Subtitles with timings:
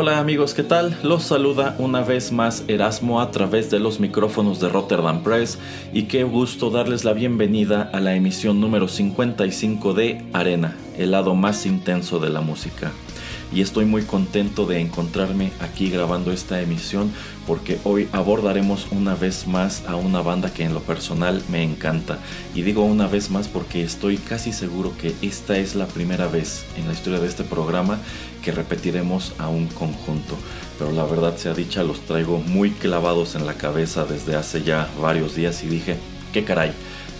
[0.00, 0.96] Hola amigos, ¿qué tal?
[1.02, 5.58] Los saluda una vez más Erasmo a través de los micrófonos de Rotterdam Press
[5.92, 11.34] y qué gusto darles la bienvenida a la emisión número 55 de Arena, el lado
[11.34, 12.92] más intenso de la música
[13.52, 17.12] y estoy muy contento de encontrarme aquí grabando esta emisión
[17.46, 22.18] porque hoy abordaremos una vez más a una banda que en lo personal me encanta.
[22.54, 26.66] Y digo una vez más porque estoy casi seguro que esta es la primera vez
[26.76, 27.98] en la historia de este programa
[28.42, 30.36] que repetiremos a un conjunto.
[30.78, 34.88] Pero la verdad sea dicha los traigo muy clavados en la cabeza desde hace ya
[35.00, 35.96] varios días y dije
[36.32, 36.72] qué caray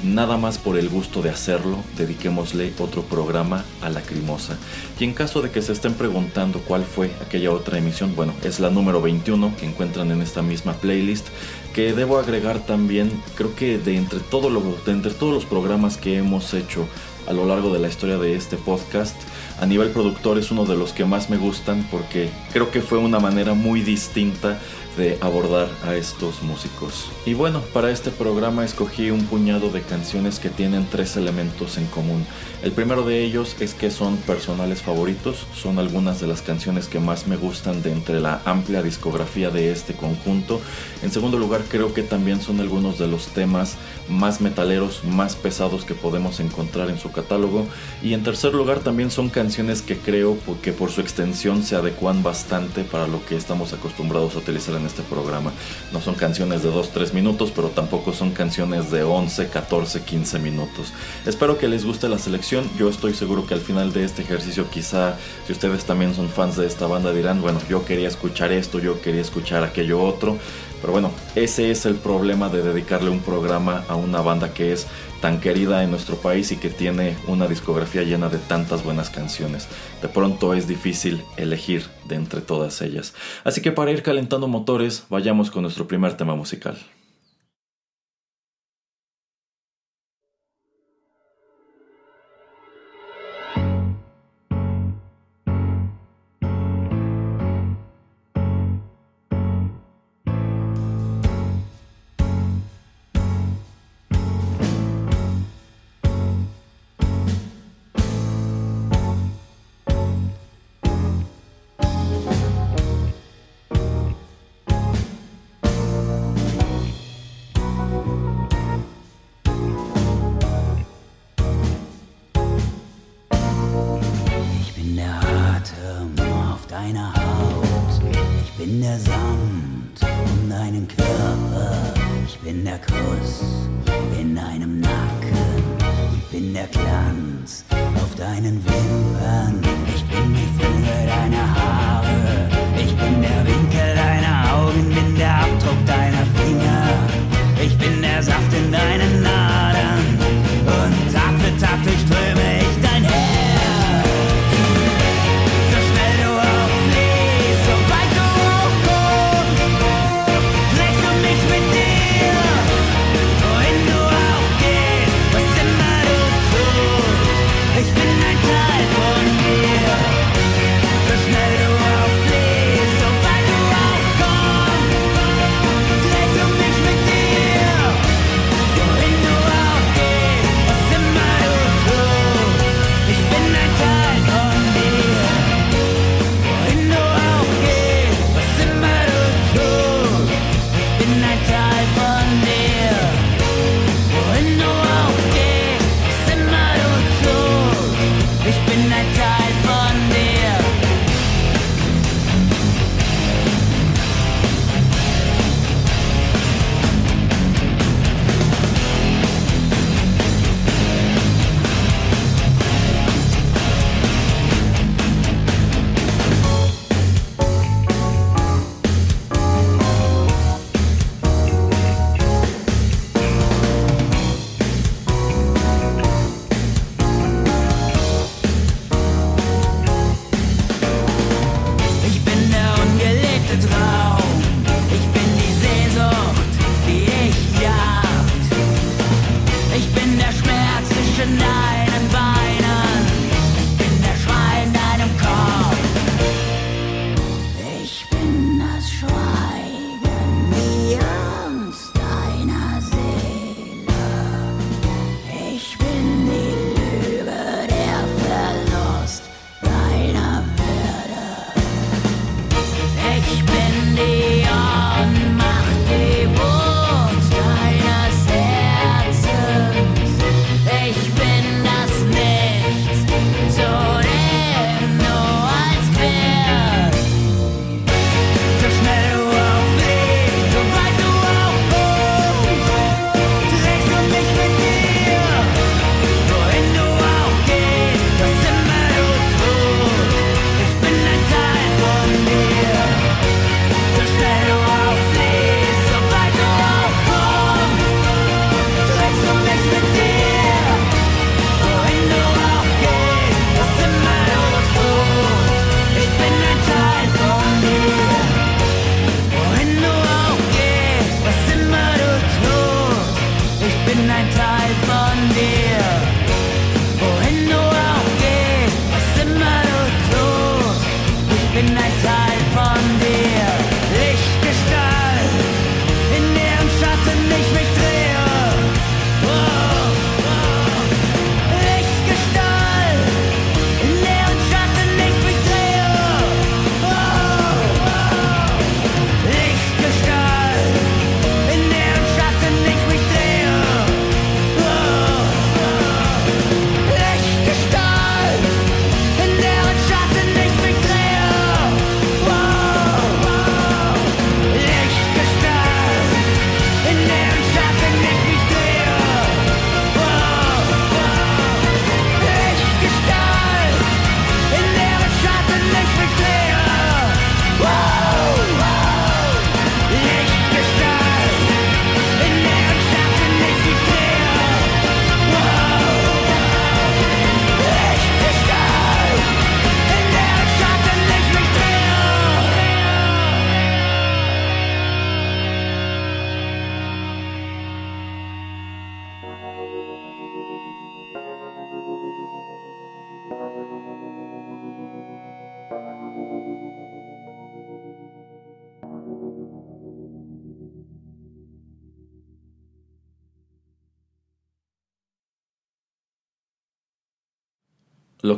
[0.02, 4.56] nada más por el gusto de hacerlo, dediquémosle otro programa a la Crimosa.
[4.98, 8.60] Y en caso de que se estén preguntando cuál fue aquella otra emisión, bueno, es
[8.60, 11.26] la número 21 que encuentran en esta misma playlist,
[11.74, 16.54] que debo agregar también, creo que de entre, de entre todos los programas que hemos
[16.54, 16.86] hecho
[17.28, 19.14] a lo largo de la historia de este podcast,
[19.60, 22.96] a nivel productor es uno de los que más me gustan porque creo que fue
[22.98, 24.58] una manera muy distinta
[24.98, 27.10] de abordar a estos músicos.
[27.24, 31.86] Y bueno, para este programa escogí un puñado de canciones que tienen tres elementos en
[31.86, 32.26] común.
[32.60, 36.98] El primero de ellos es que son personales favoritos, son algunas de las canciones que
[36.98, 40.60] más me gustan de entre la amplia discografía de este conjunto.
[41.04, 43.76] En segundo lugar, creo que también son algunos de los temas
[44.08, 47.64] más metaleros, más pesados que podemos encontrar en su catálogo.
[48.02, 52.24] Y en tercer lugar, también son canciones que creo que por su extensión se adecuan
[52.24, 55.52] bastante para lo que estamos acostumbrados a utilizar en este programa.
[55.92, 60.92] No son canciones de 2-3 minutos, pero tampoco son canciones de 11, 14, 15 minutos.
[61.24, 62.47] Espero que les guste la selección.
[62.50, 66.56] Yo estoy seguro que al final de este ejercicio, quizá si ustedes también son fans
[66.56, 70.38] de esta banda, dirán, bueno, yo quería escuchar esto, yo quería escuchar aquello otro.
[70.80, 74.86] Pero bueno, ese es el problema de dedicarle un programa a una banda que es
[75.20, 79.68] tan querida en nuestro país y que tiene una discografía llena de tantas buenas canciones.
[80.00, 83.12] De pronto es difícil elegir de entre todas ellas.
[83.44, 86.78] Así que para ir calentando motores, vayamos con nuestro primer tema musical.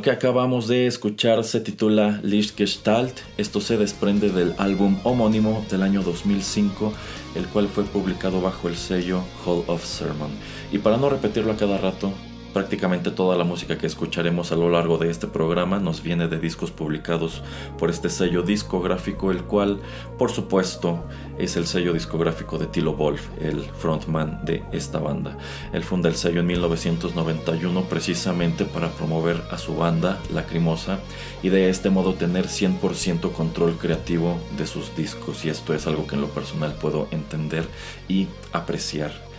[0.01, 3.19] Lo que acabamos de escuchar se titula Lichtgestalt.
[3.37, 6.91] Esto se desprende del álbum homónimo del año 2005,
[7.35, 10.31] el cual fue publicado bajo el sello Hall of Sermon.
[10.71, 12.11] Y para no repetirlo a cada rato,
[12.53, 16.37] Prácticamente toda la música que escucharemos a lo largo de este programa nos viene de
[16.37, 17.41] discos publicados
[17.77, 19.79] por este sello discográfico, el cual,
[20.17, 21.05] por supuesto,
[21.37, 25.37] es el sello discográfico de Tilo Wolf, el frontman de esta banda.
[25.71, 30.99] Él funda el sello en 1991 precisamente para promover a su banda, Lacrimosa,
[31.41, 36.05] y de este modo tener 100% control creativo de sus discos, y esto es algo
[36.05, 37.65] que en lo personal puedo entender
[38.09, 39.30] y apreciar.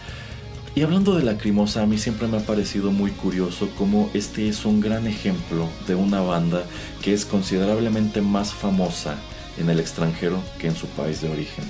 [0.74, 4.64] Y hablando de Lacrimosa, a mí siempre me ha parecido muy curioso cómo este es
[4.64, 6.64] un gran ejemplo de una banda
[7.02, 9.16] que es considerablemente más famosa
[9.58, 11.66] en el extranjero que en su país de origen.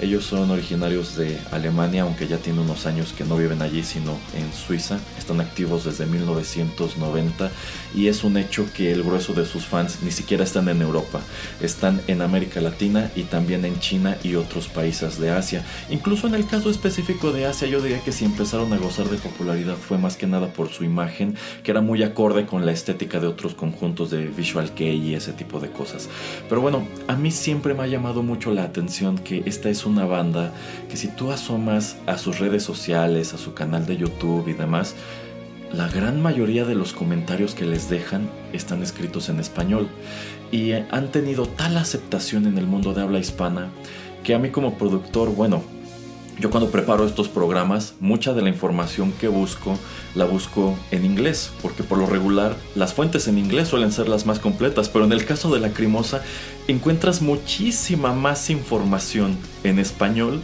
[0.00, 4.18] Ellos son originarios de Alemania, aunque ya tienen unos años que no viven allí, sino
[4.36, 4.98] en Suiza.
[5.18, 7.50] Están activos desde 1990
[7.94, 11.20] y es un hecho que el grueso de sus fans ni siquiera están en Europa.
[11.60, 15.64] Están en América Latina y también en China y otros países de Asia.
[15.90, 19.16] Incluso en el caso específico de Asia, yo diría que si empezaron a gozar de
[19.18, 23.20] popularidad fue más que nada por su imagen, que era muy acorde con la estética
[23.20, 26.08] de otros conjuntos de Visual Kei y ese tipo de cosas.
[26.48, 29.93] Pero bueno, a mí siempre me ha llamado mucho la atención que esta es una
[30.02, 30.52] banda
[30.90, 34.96] que si tú asomas a sus redes sociales, a su canal de YouTube y demás,
[35.72, 39.88] la gran mayoría de los comentarios que les dejan están escritos en español.
[40.50, 43.70] Y han tenido tal aceptación en el mundo de habla hispana
[44.24, 45.62] que a mí como productor, bueno,
[46.38, 49.78] yo cuando preparo estos programas, mucha de la información que busco
[50.16, 54.26] la busco en inglés, porque por lo regular las fuentes en inglés suelen ser las
[54.26, 56.22] más completas, pero en el caso de la crimosa
[56.68, 60.40] encuentras muchísima más información en español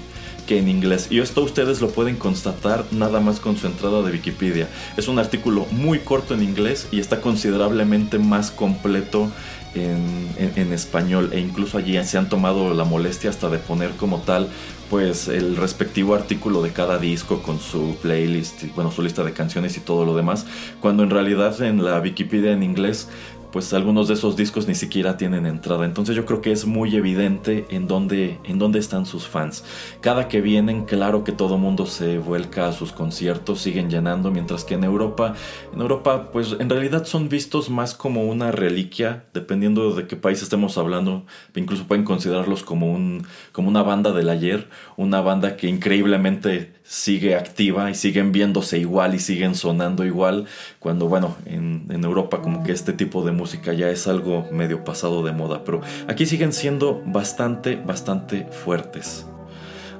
[0.46, 1.06] que en inglés.
[1.10, 4.68] Y esto ustedes lo pueden constatar nada más con su entrada de Wikipedia.
[4.96, 9.30] Es un artículo muy corto en inglés y está considerablemente más completo
[9.74, 14.48] en, español e incluso allí se han tomado la molestia hasta de poner como tal
[14.88, 19.76] pues el respectivo artículo de cada disco con su playlist, bueno, su lista de canciones
[19.76, 20.46] y todo lo demás,
[20.80, 23.08] cuando en realidad en la Wikipedia en inglés
[23.52, 25.84] pues algunos de esos discos ni siquiera tienen entrada.
[25.84, 29.64] Entonces yo creo que es muy evidente en dónde, en dónde están sus fans.
[30.00, 34.64] Cada que vienen, claro que todo mundo se vuelca a sus conciertos, siguen llenando, mientras
[34.64, 35.34] que en Europa,
[35.72, 40.42] en Europa pues en realidad son vistos más como una reliquia, dependiendo de qué país
[40.42, 41.24] estemos hablando.
[41.54, 47.36] Incluso pueden considerarlos como, un, como una banda del ayer, una banda que increíblemente sigue
[47.36, 50.46] activa y siguen viéndose igual y siguen sonando igual,
[50.80, 54.82] cuando bueno, en, en, Europa como que este tipo de música ya es algo medio
[54.82, 59.24] pasado de moda, pero aquí siguen siendo bastante, bastante fuertes.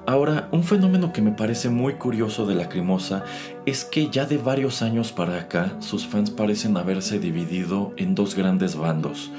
[0.05, 3.23] Ahora, un fenómeno que me parece muy curioso de Lacrimosa
[3.67, 8.35] es que ya de varios años para acá sus fans parecen haberse dividido en dos
[8.35, 9.31] grandes bandos.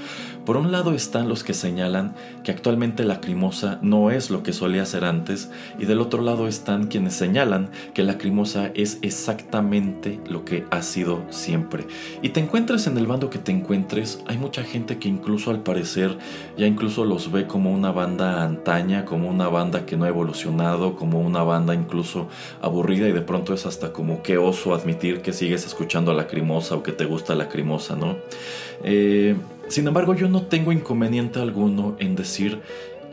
[0.51, 4.85] Por un lado están los que señalan que actualmente Lacrimosa no es lo que solía
[4.85, 10.65] ser antes y del otro lado están quienes señalan que Lacrimosa es exactamente lo que
[10.69, 11.87] ha sido siempre.
[12.21, 15.63] Y te encuentres en el bando que te encuentres, hay mucha gente que incluso al
[15.63, 16.17] parecer
[16.57, 20.97] ya incluso los ve como una banda antaña, como una banda que no ha evolucionado,
[20.97, 22.27] como una banda incluso
[22.61, 26.75] aburrida y de pronto es hasta como que oso admitir que sigues escuchando a Lacrimosa
[26.75, 28.17] o que te gusta Lacrimosa, ¿no?
[28.83, 29.35] Eh,
[29.71, 32.59] sin embargo, yo no tengo inconveniente alguno en decir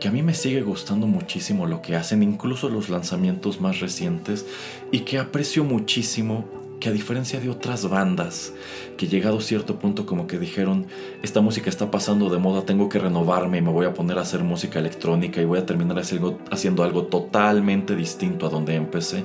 [0.01, 4.45] que a mí me sigue gustando muchísimo lo que hacen, incluso los lanzamientos más recientes,
[4.91, 6.45] y que aprecio muchísimo
[6.81, 8.53] que a diferencia de otras bandas
[8.97, 10.87] que llegado a cierto punto como que dijeron,
[11.23, 14.21] esta música está pasando de moda, tengo que renovarme y me voy a poner a
[14.21, 19.23] hacer música electrónica y voy a terminar haciendo algo totalmente distinto a donde empecé,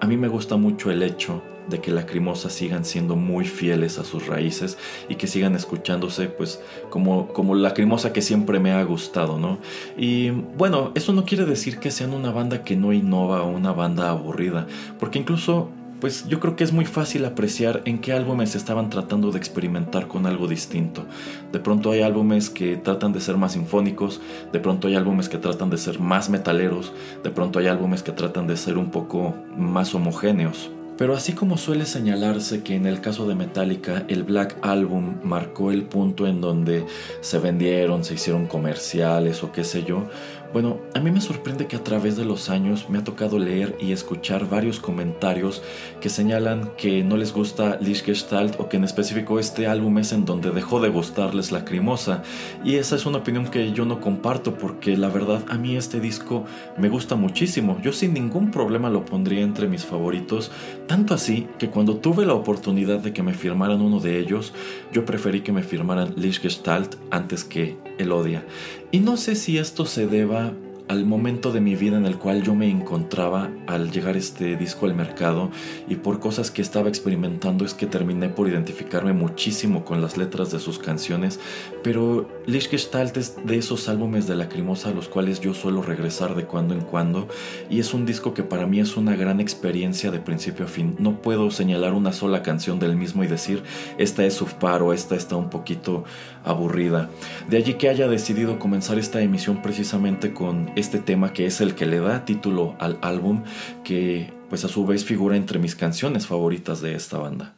[0.00, 4.04] a mí me gusta mucho el hecho de que Lacrimosa sigan siendo muy fieles a
[4.04, 4.76] sus raíces
[5.08, 6.60] y que sigan escuchándose pues
[6.90, 9.58] como, como Lacrimosa que siempre me ha gustado, ¿no?
[9.96, 13.72] Y bueno, eso no quiere decir que sean una banda que no innova o una
[13.72, 14.66] banda aburrida,
[14.98, 15.70] porque incluso
[16.04, 20.06] pues yo creo que es muy fácil apreciar en qué álbumes estaban tratando de experimentar
[20.06, 21.06] con algo distinto.
[21.50, 24.20] De pronto hay álbumes que tratan de ser más sinfónicos,
[24.52, 26.92] de pronto hay álbumes que tratan de ser más metaleros,
[27.22, 30.70] de pronto hay álbumes que tratan de ser un poco más homogéneos.
[30.98, 35.72] Pero así como suele señalarse que en el caso de Metallica el Black Album marcó
[35.72, 36.84] el punto en donde
[37.22, 40.06] se vendieron, se hicieron comerciales o qué sé yo,
[40.54, 43.76] Bueno, a mí me sorprende que a través de los años me ha tocado leer
[43.80, 45.64] y escuchar varios comentarios
[46.00, 50.24] que señalan que no les gusta Lichtgestalt o que en específico este álbum es en
[50.24, 52.22] donde dejó de gustarles Lacrimosa.
[52.64, 55.98] Y esa es una opinión que yo no comparto porque la verdad a mí este
[55.98, 56.44] disco
[56.78, 57.80] me gusta muchísimo.
[57.82, 60.52] Yo sin ningún problema lo pondría entre mis favoritos,
[60.86, 64.52] tanto así que cuando tuve la oportunidad de que me firmaran uno de ellos,
[64.92, 68.44] yo preferí que me firmaran Lichtgestalt antes que Elodia.
[68.90, 70.52] Y no sé si esto se deba
[70.88, 74.86] al momento de mi vida en el cual yo me encontraba al llegar este disco
[74.86, 75.50] al mercado
[75.88, 80.50] y por cosas que estaba experimentando es que terminé por identificarme muchísimo con las letras
[80.50, 81.40] de sus canciones,
[81.84, 86.46] pero Lichtgestalt es de esos álbumes de Lacrimosa a los cuales yo suelo regresar de
[86.46, 87.28] cuando en cuando
[87.68, 90.96] y es un disco que para mí es una gran experiencia de principio a fin.
[90.98, 93.62] No puedo señalar una sola canción del mismo y decir
[93.98, 96.04] esta es su paro, esta está un poquito
[96.42, 97.10] aburrida.
[97.50, 101.74] De allí que haya decidido comenzar esta emisión precisamente con este tema que es el
[101.74, 103.42] que le da título al álbum,
[103.84, 107.52] que pues a su vez figura entre mis canciones favoritas de esta banda.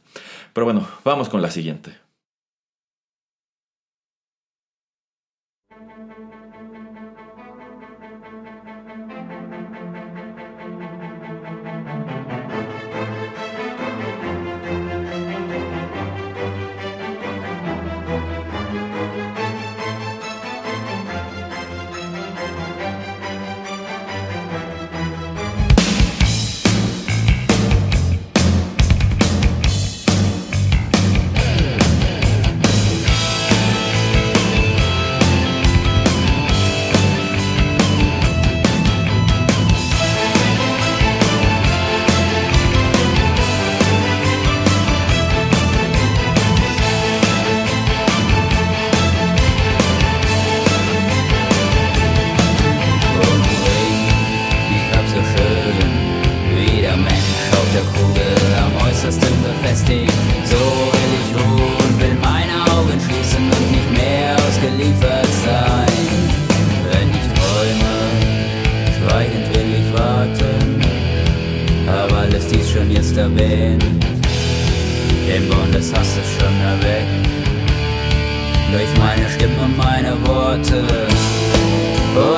[0.52, 2.05] Pero bueno, vamos con la siguiente.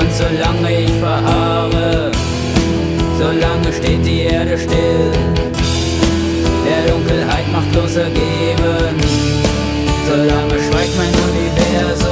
[0.09, 2.11] und solange ich verharre,
[3.19, 5.13] solange steht die Erde still.
[6.67, 8.97] Der Dunkelheit machtlos ergeben,
[10.09, 12.08] solange schweigt mein Universum.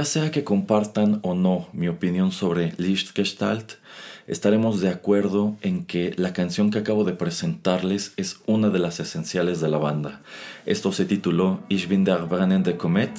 [0.00, 3.72] Ya sea que compartan o no mi opinión sobre Lichtgestalt,
[4.26, 8.98] estaremos de acuerdo en que la canción que acabo de presentarles es una de las
[8.98, 10.22] esenciales de la banda.
[10.64, 13.10] Esto se tituló Ich bin der brennende Komet.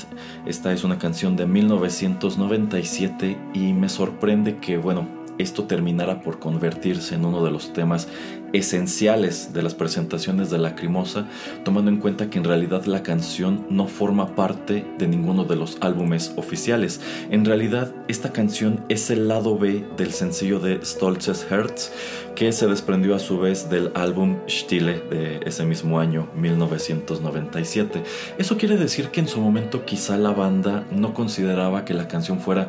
[0.48, 7.14] Esta es una canción de 1997 y me sorprende que, bueno, esto terminara por convertirse
[7.14, 8.08] en uno de los temas
[8.54, 11.28] esenciales de las presentaciones de Lacrimosa,
[11.64, 15.78] tomando en cuenta que en realidad la canción no forma parte de ninguno de los
[15.82, 17.02] álbumes oficiales.
[17.30, 21.92] En realidad, esta canción es el lado B del sencillo de Stolzes Herz,
[22.36, 28.04] que se desprendió a su vez del álbum Stille de ese mismo año, 1997.
[28.38, 32.40] Eso quiere decir que en su momento quizá la banda no consideraba que la canción
[32.40, 32.68] fuera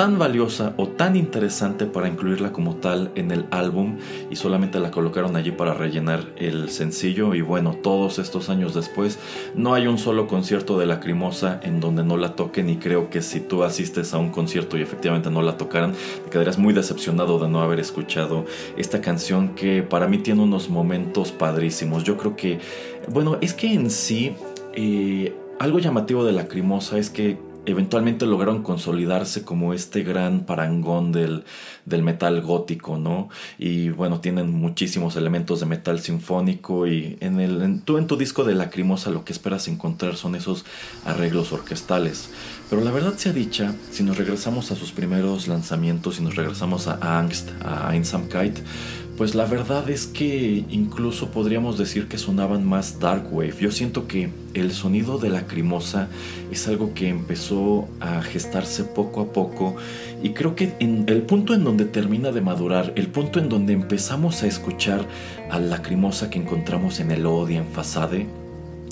[0.00, 3.98] tan valiosa o tan interesante para incluirla como tal en el álbum
[4.30, 9.18] y solamente la colocaron allí para rellenar el sencillo y bueno, todos estos años después
[9.54, 13.20] no hay un solo concierto de Lacrimosa en donde no la toquen y creo que
[13.20, 17.38] si tú asistes a un concierto y efectivamente no la tocaran, te quedarías muy decepcionado
[17.38, 18.46] de no haber escuchado
[18.78, 22.04] esta canción que para mí tiene unos momentos padrísimos.
[22.04, 22.58] Yo creo que,
[23.12, 24.34] bueno, es que en sí...
[24.72, 27.36] Eh, algo llamativo de Lacrimosa es que
[27.70, 31.44] eventualmente lograron consolidarse como este gran parangón del,
[31.84, 33.28] del, metal gótico, ¿no?
[33.58, 38.44] Y bueno, tienen muchísimos elementos de metal sinfónico y en, el, tú en tu disco
[38.44, 40.64] de Lacrimosa lo que esperas encontrar son esos
[41.04, 42.30] arreglos orquestales.
[42.68, 46.86] Pero la verdad sea dicha, si nos regresamos a sus primeros lanzamientos, si nos regresamos
[46.86, 48.58] a Angst, a Einsamkeit,
[49.20, 53.54] pues la verdad es que incluso podríamos decir que sonaban más dark wave.
[53.60, 56.08] Yo siento que el sonido de Lacrimosa
[56.50, 59.76] es algo que empezó a gestarse poco a poco
[60.22, 63.74] y creo que en el punto en donde termina de madurar, el punto en donde
[63.74, 65.06] empezamos a escuchar
[65.50, 68.26] a Lacrimosa que encontramos en el Odi en Fasade,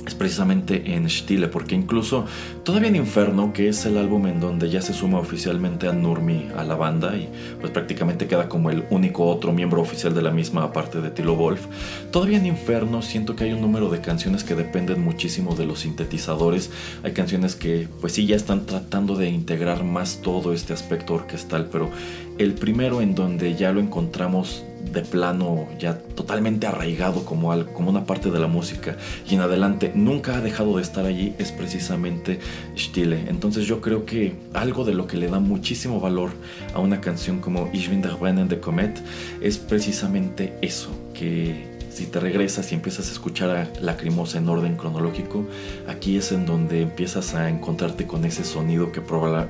[0.08, 2.24] es precisamente en Stille, porque incluso
[2.64, 6.48] todavía en Inferno, que es el álbum en donde ya se suma oficialmente a Nurmi
[6.56, 7.28] a la banda y
[7.60, 11.36] pues prácticamente queda como el único otro miembro oficial de la misma aparte de Tilo
[11.36, 11.66] Wolf,
[12.10, 15.80] todavía en Inferno siento que hay un número de canciones que dependen muchísimo de los
[15.80, 16.70] sintetizadores,
[17.02, 21.68] hay canciones que pues sí ya están tratando de integrar más todo este aspecto orquestal,
[21.70, 21.90] pero
[22.38, 28.04] el primero en donde ya lo encontramos de plano ya totalmente arraigado como, como una
[28.04, 28.96] parte de la música
[29.28, 32.38] y en adelante nunca ha dejado de estar allí es precisamente
[32.76, 33.28] Stille.
[33.28, 36.30] Entonces yo creo que algo de lo que le da muchísimo valor
[36.74, 39.00] a una canción como Ich bin der de Comet
[39.40, 41.67] es precisamente eso, que
[41.98, 45.44] si te regresas y empiezas a escuchar a Lacrimosa en orden cronológico,
[45.88, 49.02] aquí es en donde empiezas a encontrarte con ese sonido que,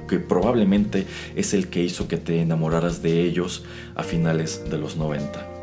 [0.09, 1.07] que probablemente
[1.37, 5.58] es el que hizo que te enamoraras de ellos a finales de los 90.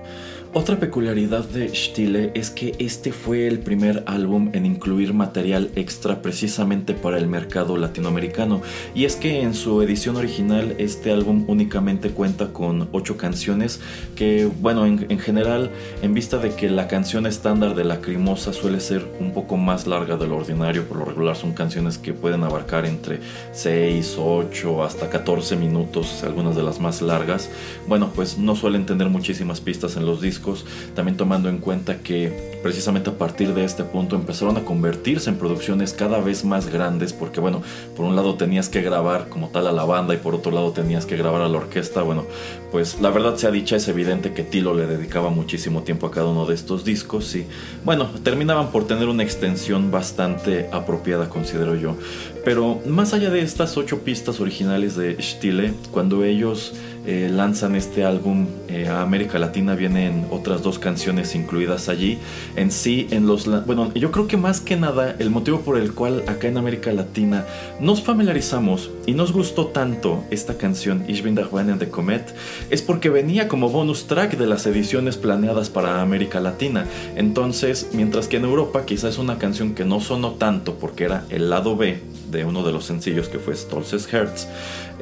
[0.57, 6.21] Otra peculiaridad de Stille es que este fue el primer álbum en incluir material extra
[6.21, 8.61] precisamente para el mercado latinoamericano.
[8.93, 13.81] Y es que en su edición original este álbum únicamente cuenta con 8 canciones
[14.15, 19.05] que bueno en, general en vista de que la canción estándar de Lacrimosa suele ser
[19.19, 22.85] un poco más larga de lo ordinario por lo regular son canciones que pueden abarcar
[22.85, 23.19] entre
[23.51, 27.49] 6, 8 hasta 14 minutos algunas de las más largas.
[27.89, 30.44] Bueno pues no suelen tener muchísimas pistas en los discos
[30.93, 35.37] también tomando en cuenta que precisamente a partir de este punto empezaron a convertirse en
[35.37, 37.61] producciones cada vez más grandes, porque bueno,
[37.95, 40.71] por un lado tenías que grabar como tal a la banda y por otro lado
[40.71, 42.25] tenías que grabar a la orquesta, bueno,
[42.71, 46.27] pues la verdad sea dicha es evidente que Tilo le dedicaba muchísimo tiempo a cada
[46.27, 47.45] uno de estos discos y
[47.83, 51.95] bueno, terminaban por tener una extensión bastante apropiada considero yo.
[52.43, 56.73] Pero más allá de estas ocho pistas originales de Stille, cuando ellos
[57.07, 62.17] eh, lanzan este álbum eh, a América Latina vienen otras dos canciones incluidas allí.
[62.55, 65.93] En sí en los bueno yo creo que más que nada el motivo por el
[65.93, 67.45] cual acá en América Latina
[67.79, 72.33] nos familiarizamos y nos gustó tanto esta canción Ich bin der de Comet
[72.69, 76.85] es porque venía como bonus track de las ediciones planeadas para América Latina.
[77.15, 81.25] Entonces mientras que en Europa quizás es una canción que no sonó tanto porque era
[81.29, 81.99] el lado B
[82.31, 84.47] de uno de los sencillos que fue Stolz's Hertz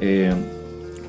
[0.00, 0.34] eh,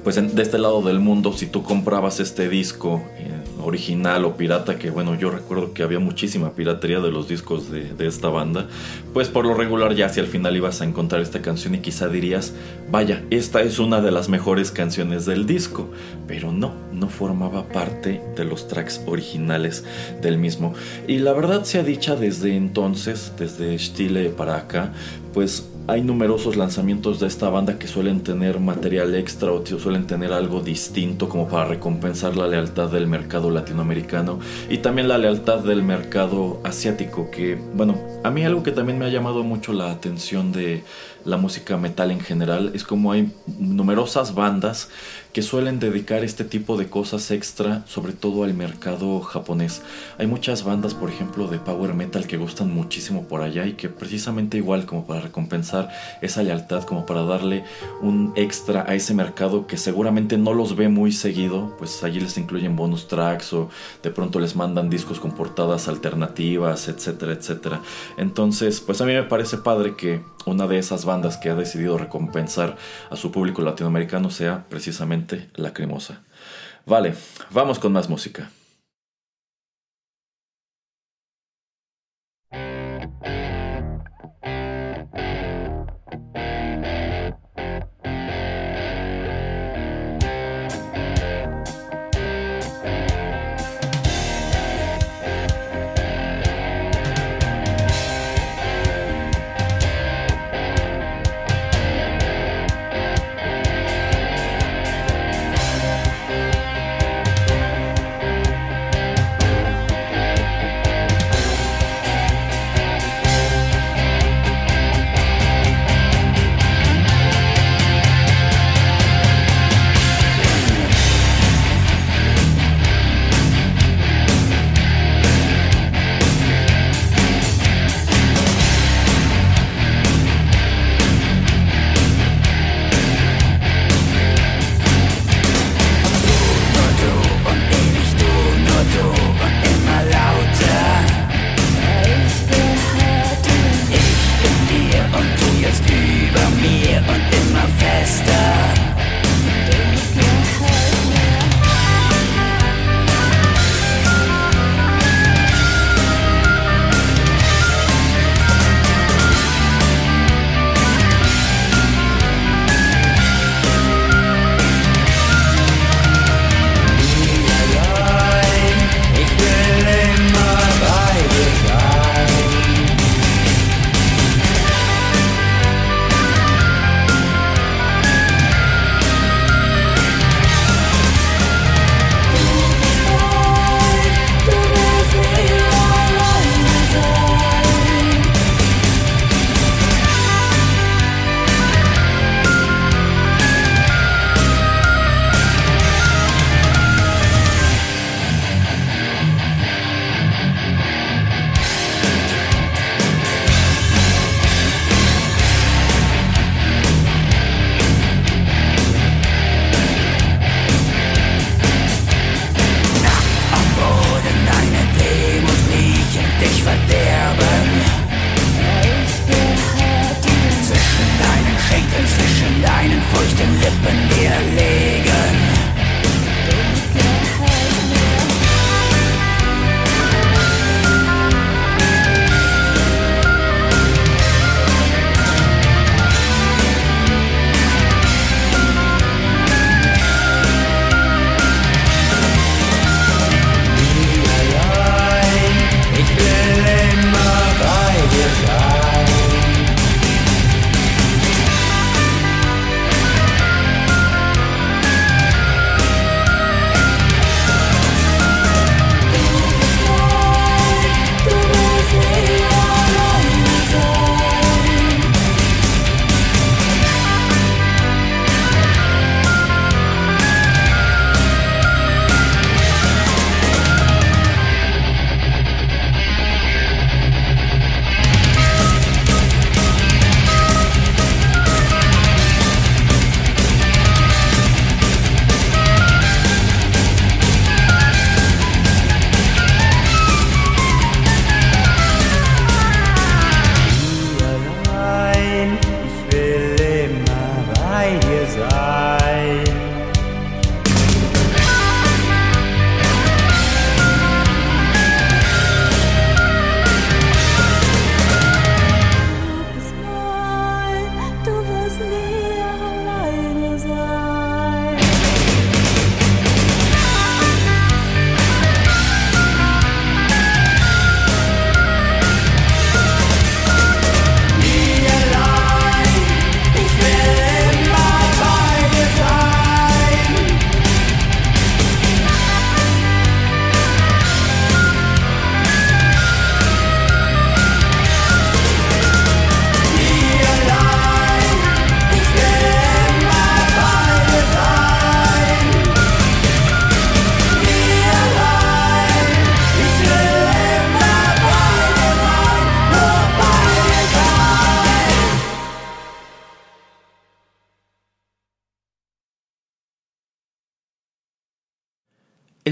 [0.06, 3.32] pues de este lado del mundo, si tú comprabas este disco eh,
[3.64, 7.96] original o pirata, que bueno, yo recuerdo que había muchísima piratería de los discos de,
[8.06, 8.68] esta banda,
[9.16, 12.08] pues por lo regular ya si al final ibas a encontrar esta canción y quizá
[12.08, 12.54] dirías,
[12.92, 15.90] vaya, esta es una de las mejores canciones del disco,
[16.28, 19.86] pero no, no formaba parte de los tracks originales
[20.22, 20.76] del mismo.
[21.08, 24.94] Y la verdad sea dicha desde entonces, desde Stile para acá,
[25.34, 30.34] pues hay numerosos lanzamientos de esta banda que suelen tener material extra o suelen tener
[30.34, 35.84] algo distinto como para recompensar la lealtad del mercado latinoamericano y también la lealtad del
[35.84, 40.52] mercado asiático que bueno a mí algo que también me ha llamado mucho la atención
[40.52, 40.84] de
[41.26, 44.90] la música metal en general es como hay numerosas bandas
[45.34, 49.82] que suelen dedicar este tipo de cosas extra, sobre todo al mercado japonés.
[50.18, 53.90] Hay muchas bandas, por ejemplo, de power metal que gustan muchísimo por allá y que
[53.90, 55.90] precisamente igual como para recompensar
[56.22, 57.66] esa lealtad, como para darle
[58.02, 62.38] un extra a ese mercado que seguramente no los ve muy seguido, pues allí les
[62.38, 63.70] incluyen bonus tracks o
[64.04, 67.82] de pronto les mandan discos con portadas alternativas, etcétera, etcétera.
[68.16, 71.98] Entonces, pues a mí me parece padre que una de esas bandas que ha decidido
[71.98, 72.78] recompensar
[73.10, 76.22] a su público latinoamericano sea precisamente la cremosa.
[76.86, 77.16] Vale,
[77.52, 78.50] vamos con más música.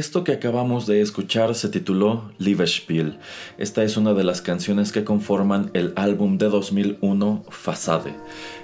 [0.03, 3.19] Esto que acabamos de escuchar se tituló Liebesspiel.
[3.57, 8.13] Esta es una de las canciones que conforman el álbum de 2001 Fasade.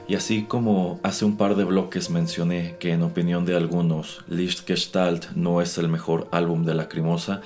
[0.10, 5.32] Y así como hace un par de bloques mencioné que en opinión de algunos Lichtgestalt
[5.34, 7.40] no es el mejor álbum de Lacrimosa,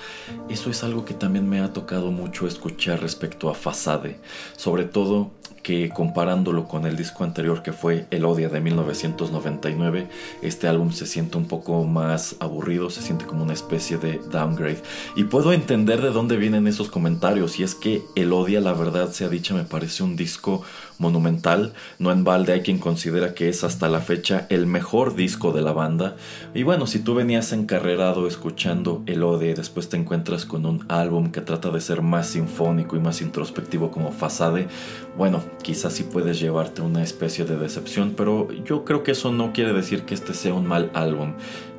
[0.48, 4.18] eso es algo que también me ha tocado mucho escuchar respecto a Fasade,
[4.56, 5.30] sobre todo
[5.64, 10.06] que comparándolo con el disco anterior que fue El Odia de 1999,
[10.42, 14.82] este álbum se siente un poco más aburrido, se siente como una especie de downgrade.
[15.16, 19.10] Y puedo entender de dónde vienen esos comentarios, y es que El Odia, la verdad
[19.10, 20.62] sea dicha, me parece un disco
[20.98, 21.72] monumental.
[21.98, 25.62] No en balde hay quien considera que es hasta la fecha el mejor disco de
[25.62, 26.16] la banda.
[26.54, 30.84] Y bueno, si tú venías encarrerado escuchando El Ode y después te encuentras con un
[30.88, 34.68] álbum que trata de ser más sinfónico y más introspectivo como Fasade,
[35.16, 39.52] bueno, quizás sí puedes llevarte una especie de decepción, pero yo creo que eso no
[39.52, 41.34] quiere decir que este sea un mal álbum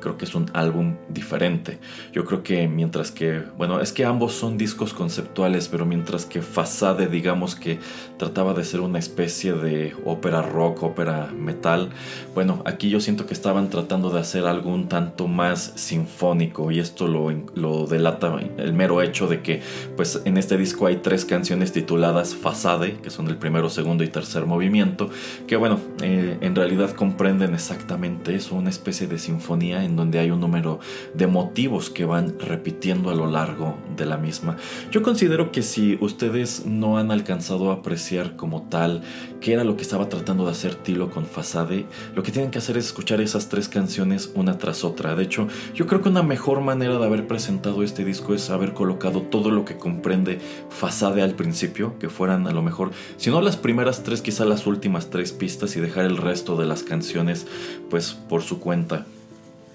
[0.06, 1.78] creo que es un álbum diferente.
[2.12, 6.42] Yo creo que mientras que, bueno, es que ambos son discos conceptuales, pero mientras que
[6.42, 7.80] Fasade, digamos que
[8.16, 11.90] trataba de ser una especie de ópera rock, ópera metal,
[12.34, 16.78] bueno, aquí yo siento que estaban tratando de hacer algo un tanto más sinfónico y
[16.78, 19.60] esto lo, lo delata el mero hecho de que,
[19.96, 24.08] pues en este disco hay tres canciones tituladas Fasade, que son el primero, segundo y
[24.08, 25.10] tercer movimiento,
[25.46, 30.30] que bueno, eh, en realidad comprenden exactamente eso, una especie de sinfonía en donde hay
[30.30, 30.80] un número
[31.14, 34.56] de motivos que van repitiendo a lo largo de la misma.
[34.90, 39.02] Yo considero que si ustedes no han alcanzado a apreciar como tal
[39.40, 42.58] qué era lo que estaba tratando de hacer Tilo con Fasade, lo que tienen que
[42.58, 45.14] hacer es escuchar esas tres canciones una tras otra.
[45.14, 48.72] De hecho, yo creo que una mejor manera de haber presentado este disco es haber
[48.72, 50.38] colocado todo lo que comprende
[50.70, 54.66] Fasade al principio, que fueran a lo mejor, si no las primeras tres, quizá las
[54.66, 57.46] últimas tres pistas y dejar el resto de las canciones
[57.90, 59.06] pues por su cuenta.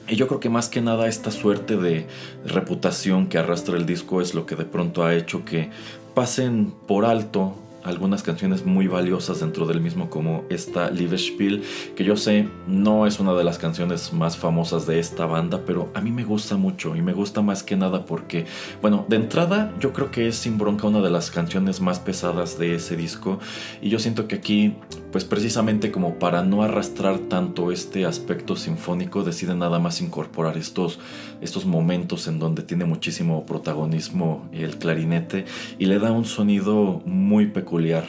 [0.07, 2.07] Y yo creo que más que nada esta suerte de
[2.45, 5.69] reputación que arrastra el disco es lo que de pronto ha hecho que
[6.13, 11.63] pasen por alto algunas canciones muy valiosas dentro del mismo como esta Liebesspiel
[11.95, 15.89] que yo sé no es una de las canciones más famosas de esta banda pero
[15.93, 18.45] a mí me gusta mucho y me gusta más que nada porque
[18.81, 22.59] bueno de entrada yo creo que es sin bronca una de las canciones más pesadas
[22.59, 23.39] de ese disco
[23.81, 24.75] y yo siento que aquí
[25.11, 30.99] pues precisamente como para no arrastrar tanto este aspecto sinfónico decide nada más incorporar estos
[31.41, 35.45] estos momentos en donde tiene muchísimo protagonismo el clarinete
[35.79, 38.03] y le da un sonido muy peculiar peculiar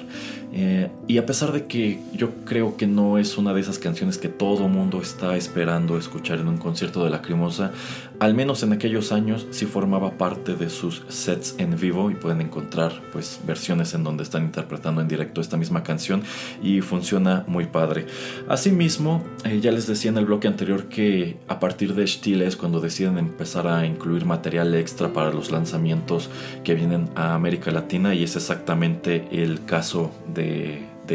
[0.52, 4.18] eh, y a pesar de que yo creo que no es una de esas canciones
[4.18, 7.72] que todo mundo está esperando escuchar en un concierto de Lacrimosa,
[8.18, 12.42] al menos en aquellos años sí formaba parte de sus sets en vivo y pueden
[12.42, 16.22] encontrar pues versiones en donde están interpretando en directo esta misma canción
[16.62, 18.06] y funciona muy padre.
[18.48, 22.56] Asimismo, eh, ya les decía en el bloque anterior que a partir de Stile es
[22.56, 26.29] cuando deciden empezar a incluir material extra para los lanzamientos
[26.62, 30.41] que vienen a América Latina y es exactamente el caso de,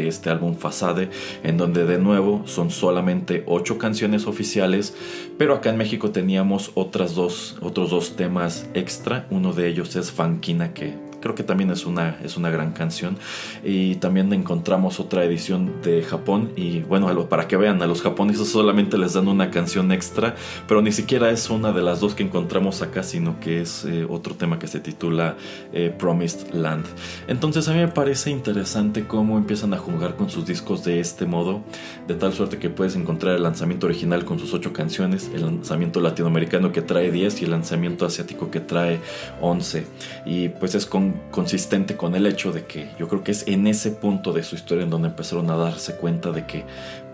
[0.06, 1.10] este álbum Fasade,
[1.42, 4.94] en donde de nuevo son solamente ocho canciones oficiales,
[5.38, 6.70] pero acá en México teníamos
[7.14, 9.26] dos, otros dos temas extra.
[9.30, 13.16] Uno de ellos es Fanquina, que creo que también es una, es una gran canción.
[13.64, 16.50] Y también encontramos otra edición de Japón.
[16.56, 20.34] Y bueno, para que vean, a los japoneses solamente les dan una canción extra,
[20.66, 24.06] pero ni siquiera es una de las dos que encontramos acá, sino que es eh,
[24.08, 25.36] otro tema que se titula
[25.72, 26.86] eh, Promised Land.
[27.26, 31.26] Entonces a mí me parece interesante cómo empiezan a jugar con sus discos de este
[31.26, 31.62] modo,
[32.06, 36.00] de tal suerte que puedes encontrar el lanzamiento original con sus ocho canciones, el lanzamiento
[36.00, 39.00] latinoamericano que trae 10 y el lanzamiento asiático que trae
[39.40, 39.86] 11.
[40.26, 43.66] Y pues es con consistente con el hecho de que yo creo que es en
[43.66, 46.64] ese punto de su historia en donde empezaron a darse cuenta de que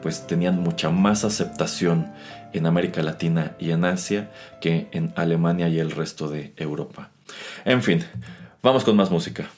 [0.02, 2.12] pues tenían mucha más aceptación
[2.52, 4.30] en América Latina y en Asia
[4.60, 7.10] que en Alemania y el resto de Europa.
[7.64, 8.04] En fin,
[8.62, 9.50] vamos con más música.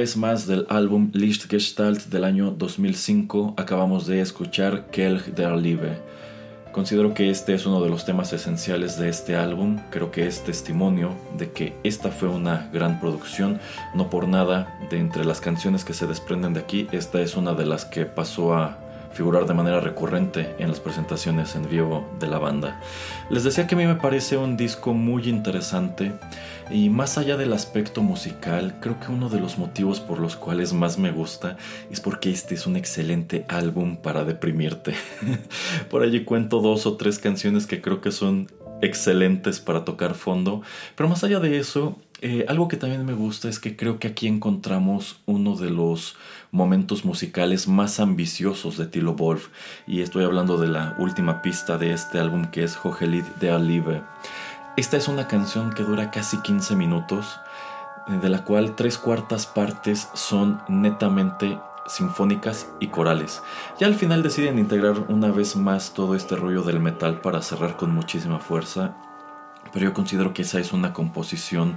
[0.00, 5.98] Vez más del álbum Lichtgestalt del año 2005 acabamos de escuchar Kelch der Liebe.
[6.72, 10.42] Considero que este es uno de los temas esenciales de este álbum, creo que es
[10.42, 13.60] testimonio de que esta fue una gran producción,
[13.94, 17.52] no por nada, de entre las canciones que se desprenden de aquí, esta es una
[17.52, 18.78] de las que pasó a
[19.12, 22.80] figurar de manera recurrente en las presentaciones en vivo de la banda.
[23.28, 26.12] Les decía que a mí me parece un disco muy interesante
[26.70, 30.72] y más allá del aspecto musical, creo que uno de los motivos por los cuales
[30.72, 31.56] más me gusta
[31.90, 34.94] es porque este es un excelente álbum para deprimirte.
[35.90, 38.48] por allí cuento dos o tres canciones que creo que son
[38.82, 40.62] excelentes para tocar fondo,
[40.96, 44.08] pero más allá de eso, Eh, algo que también me gusta es que creo que
[44.08, 46.18] aquí encontramos uno de los
[46.50, 49.48] momentos musicales más ambiciosos de Tilo Wolf
[49.86, 54.02] y estoy hablando de la última pista de este álbum que es Hohelit de Alive.
[54.76, 57.40] Esta es una canción que dura casi 15 minutos,
[58.06, 63.42] de la cual tres cuartas partes son netamente sinfónicas y corales.
[63.78, 67.76] Ya al final deciden integrar una vez más todo este rollo del metal para cerrar
[67.76, 68.94] con muchísima fuerza,
[69.72, 71.76] pero yo considero que esa es una composición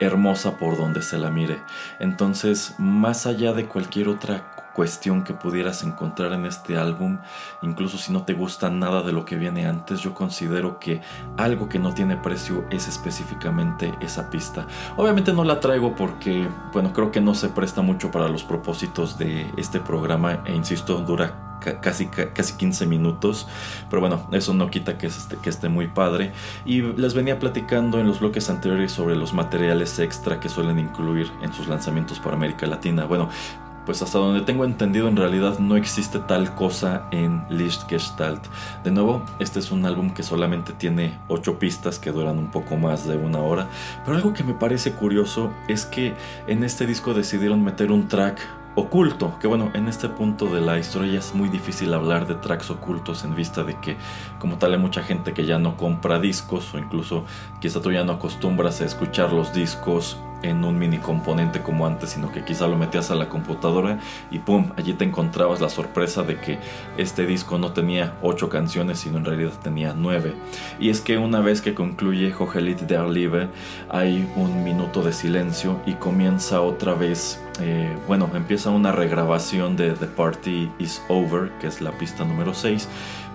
[0.00, 1.60] hermosa por donde se la mire.
[1.98, 7.18] Entonces, más allá de cualquier otra cuestión que pudieras encontrar en este álbum,
[7.62, 11.00] incluso si no te gusta nada de lo que viene antes, yo considero que
[11.36, 14.68] algo que no tiene precio es específicamente esa pista.
[14.96, 19.18] Obviamente no la traigo porque, bueno, creo que no se presta mucho para los propósitos
[19.18, 23.48] de este programa e insisto, dura casi, casi 15 minutos.
[23.90, 26.30] Pero bueno, eso no quita que, esté, que esté muy padre.
[26.64, 31.32] Y les venía platicando en los bloques anteriores sobre los materiales extra que suelen incluir
[31.42, 33.06] en sus lanzamientos por América Latina.
[33.06, 33.28] Bueno,
[33.88, 38.44] pues hasta donde tengo entendido en realidad no existe tal cosa en Lichtgestalt.
[38.84, 42.76] De nuevo, este es un álbum que solamente tiene 8 pistas que duran un poco
[42.76, 43.66] más de una hora,
[44.04, 46.14] pero algo que me parece curioso es que
[46.46, 48.38] en este disco decidieron meter un track
[48.74, 52.70] oculto, que bueno, en este punto de la historia es muy difícil hablar de tracks
[52.70, 53.96] ocultos en vista de que
[54.38, 57.24] como tal hay mucha gente que ya no compra discos o incluso
[57.58, 62.10] quizá tú ya no acostumbras a escuchar los discos en un mini componente como antes,
[62.10, 63.98] sino que quizá lo metías a la computadora
[64.30, 66.58] y pum, allí te encontrabas la sorpresa de que
[66.96, 70.34] este disco no tenía 8 canciones, sino en realidad tenía 9.
[70.78, 73.48] Y es que una vez que concluye Hohelit de Arlive,
[73.88, 79.92] hay un minuto de silencio y comienza otra vez, eh, bueno, empieza una regrabación de
[79.92, 82.88] The Party Is Over, que es la pista número 6.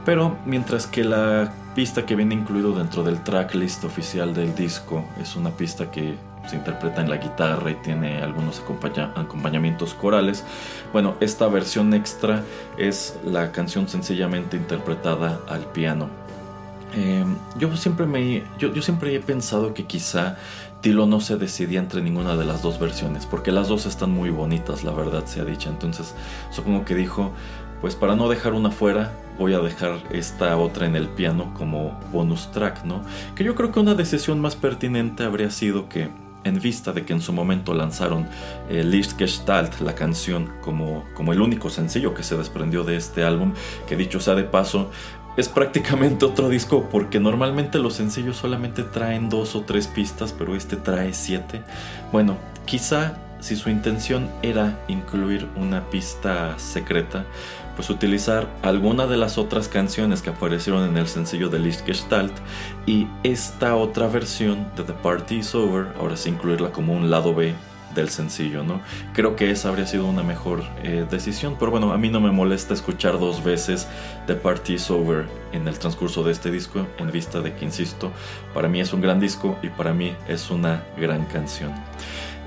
[0.05, 5.35] Pero mientras que la pista que viene incluido dentro del tracklist oficial del disco es
[5.35, 6.15] una pista que
[6.47, 8.61] se interpreta en la guitarra y tiene algunos
[9.15, 10.43] acompañamientos corales.
[10.91, 12.43] Bueno, esta versión extra
[12.77, 16.09] es la canción sencillamente interpretada al piano.
[16.95, 20.37] Em, yo, siempre me, yo, siempre he pensado que quizá
[20.81, 24.29] Tilo no se decidía entre ninguna de las dos versiones, porque las dos están muy
[24.29, 25.69] bonitas, la verdad se ha dicho.
[25.69, 26.13] Entonces,
[26.51, 27.31] supongo que dijo,
[27.81, 31.99] pues para no dejar una fuera, voy a dejar esta otra en el piano como
[32.11, 33.01] bonus track, ¿no?
[33.35, 36.09] Que yo creo que una decisión más pertinente habría sido que
[36.43, 38.27] en vista de que en su momento lanzaron
[38.69, 43.53] eh, Lichtgestalt, la canción, como, como el único sencillo que se desprendió de este álbum,
[43.87, 44.89] que dicho sea de paso,
[45.35, 50.55] es prácticamente otro disco porque normalmente los sencillos solamente traen dos o tres pistas, pero
[50.55, 51.63] este trae siete.
[52.11, 57.25] Bueno, quizá si su intención era incluir una pista secreta,
[57.75, 62.33] pues utilizar alguna de las otras canciones que aparecieron en el sencillo de Lichtgestalt
[62.85, 67.33] y esta otra versión de The Party Is Over, ahora sí incluirla como un lado
[67.33, 67.53] B
[67.93, 68.81] del sencillo, ¿no?
[69.13, 72.31] Creo que esa habría sido una mejor eh, decisión, pero bueno, a mí no me
[72.31, 73.87] molesta escuchar dos veces
[74.27, 78.11] The Party Is Over en el transcurso de este disco, en vista de que, insisto,
[78.53, 81.71] para mí es un gran disco y para mí es una gran canción.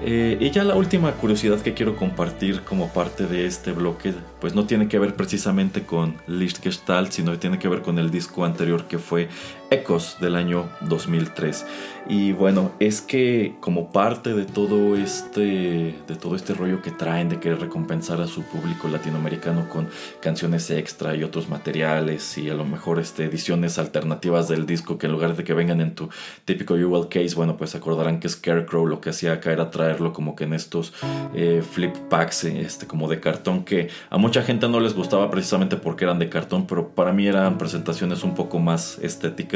[0.03, 4.55] Eh, y ya la última curiosidad que quiero compartir como parte de este bloque, pues
[4.55, 8.85] no tiene que ver precisamente con Lichtgestalt, sino tiene que ver con el disco anterior
[8.85, 9.29] que fue
[9.71, 11.67] Ecos del año 2003.
[12.09, 17.29] Y bueno, es que como parte de todo este de todo este rollo que traen
[17.29, 19.89] de querer recompensar a su público latinoamericano con
[20.21, 25.07] canciones extra y otros materiales y a lo mejor este, ediciones alternativas del disco que
[25.07, 26.09] en lugar de que vengan en tu
[26.45, 30.37] típico UL case, bueno, pues acordarán que Scarecrow lo que hacía acá era traerlo como
[30.37, 30.93] que en estos
[31.35, 35.77] eh, flip packs este como de cartón que a mucha gente no les gustaba precisamente
[35.77, 39.56] porque eran de cartón, pero para mí eran presentaciones un poco más estéticas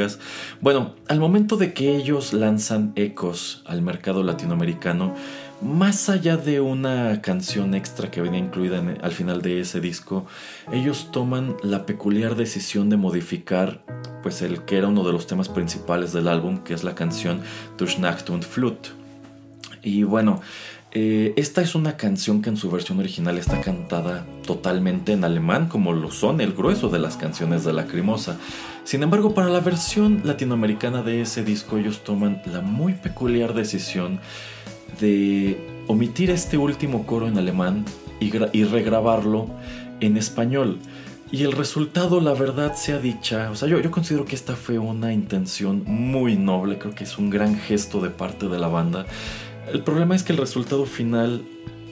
[0.61, 5.15] bueno, al momento de que ellos lanzan Ecos al mercado latinoamericano,
[5.61, 10.25] más allá de una canción extra que venía incluida al final de ese disco,
[10.71, 13.83] ellos toman la peculiar decisión de modificar
[14.23, 17.41] pues el que era uno de los temas principales del álbum, que es la canción
[17.77, 18.87] Durch Nacht und Flut.
[19.83, 20.41] Y bueno,
[20.93, 25.69] eh, esta es una canción que en su versión original está cantada totalmente en alemán,
[25.69, 28.37] como lo son el grueso de las canciones de Lacrimosa.
[28.83, 34.19] Sin embargo, para la versión latinoamericana de ese disco, ellos toman la muy peculiar decisión
[34.99, 37.85] de omitir este último coro en alemán
[38.19, 38.31] y,
[38.63, 39.47] regrabarlo
[39.99, 40.79] en español.
[41.31, 44.77] Y el resultado, la verdad sea dicha, o sea, yo, yo considero que esta fue
[44.77, 49.05] una intención muy noble, creo que es un gran gesto de parte de la banda
[49.71, 51.43] el problema es que el resultado final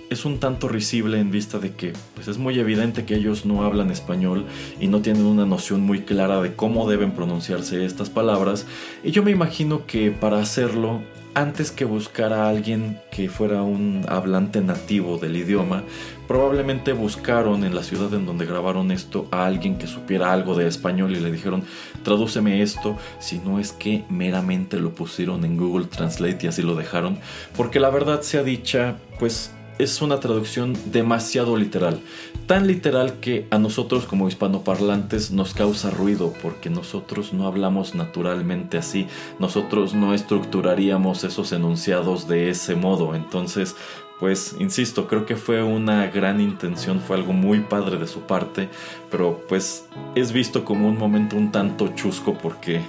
[0.10, 3.64] es un tanto risible en vista de que pues es muy evidente que ellos no
[3.64, 4.46] hablan español
[4.80, 8.66] y no tienen una noción muy clara de cómo deben pronunciarse estas palabras.
[9.04, 11.02] Y yo me imagino que para hacerlo
[11.36, 15.84] antes que buscar a alguien que fuera un hablante nativo del idioma,
[16.28, 20.68] probablemente buscaron en la ciudad en donde grabaron esto a alguien que supiera algo de
[20.68, 21.64] español y le dijeron,
[22.04, 26.76] tradúceme esto, si no es que meramente lo pusieron en Google Translate y así lo
[26.76, 27.20] dejaron,
[27.56, 32.02] porque la verdad sea dicha, pues es una traducción demasiado literal.
[32.46, 38.78] Tan literal que a nosotros como hispanoparlantes nos causa ruido porque nosotros no hablamos naturalmente
[38.78, 39.08] así.
[39.40, 43.16] Nosotros no estructuraríamos esos enunciados de ese modo.
[43.16, 43.76] Entonces,
[44.20, 48.68] pues insisto, creo que fue una gran intención, fue algo muy padre de su parte,
[49.10, 52.82] pero pues es visto como un momento un tanto chusco porque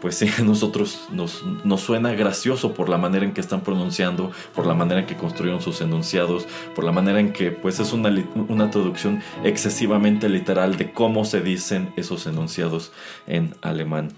[0.00, 4.32] pues sí, a nosotros nos, nos, suena gracioso por la manera en que están pronunciando,
[4.54, 7.92] por la manera en que construyeron sus enunciados, por la manera en que pues es
[7.92, 8.10] una,
[8.48, 12.92] una traducción excesivamente literal de cómo se dicen esos enunciados
[13.26, 14.12] en alemán.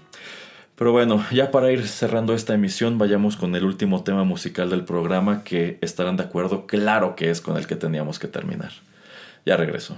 [0.75, 4.83] Pero bueno, ya para ir cerrando esta emisión, vayamos con el último tema musical del
[4.83, 8.71] programa que estarán de acuerdo, claro que es con el que teníamos que terminar.
[9.45, 9.95] Ya regreso.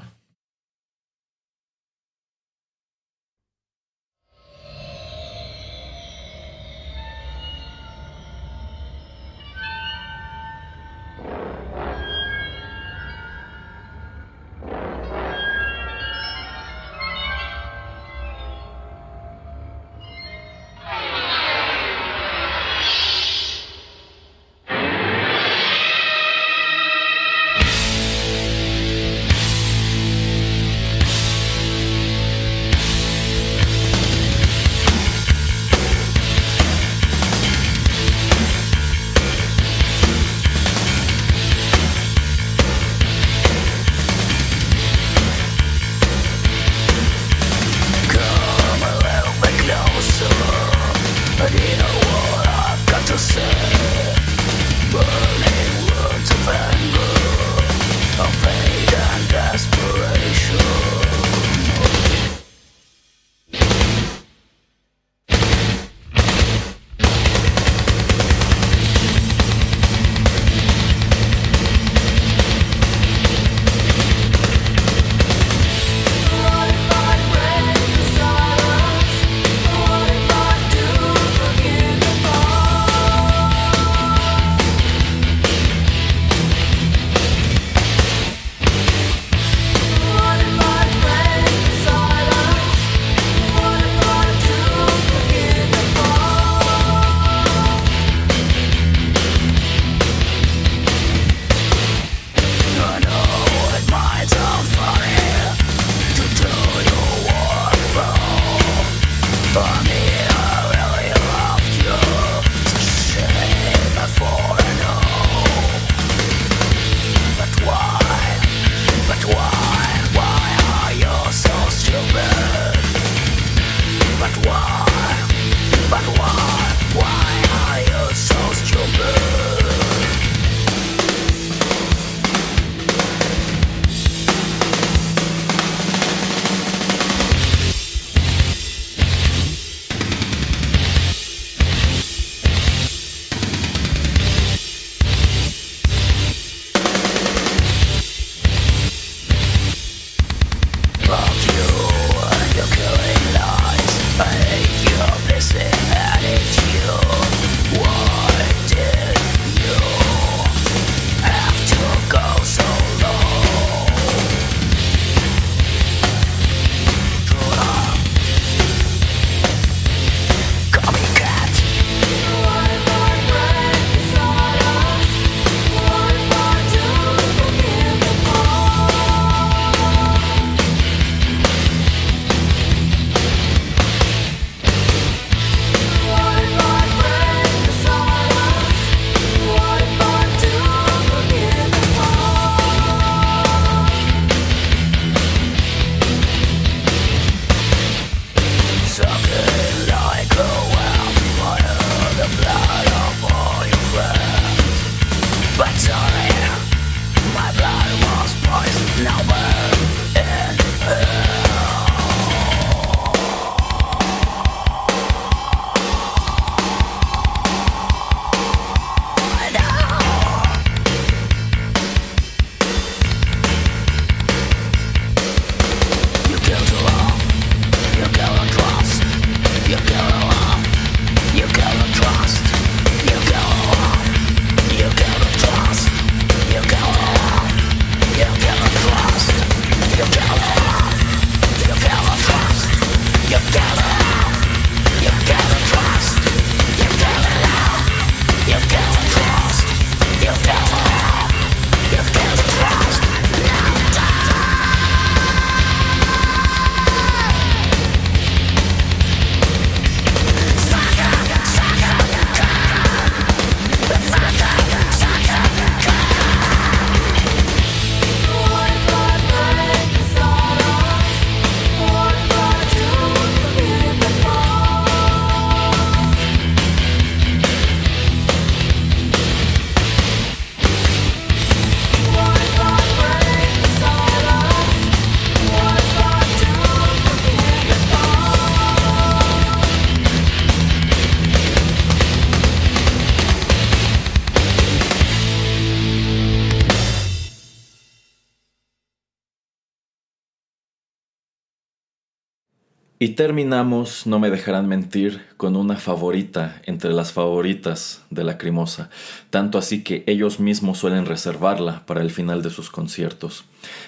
[303.15, 308.89] Terminamos, no me dejarán mentir, con una favorita entre las favoritas de la Crimosa,
[309.29, 313.45] tanto así que ellos mismos suelen reservarla para el final de sus conciertos.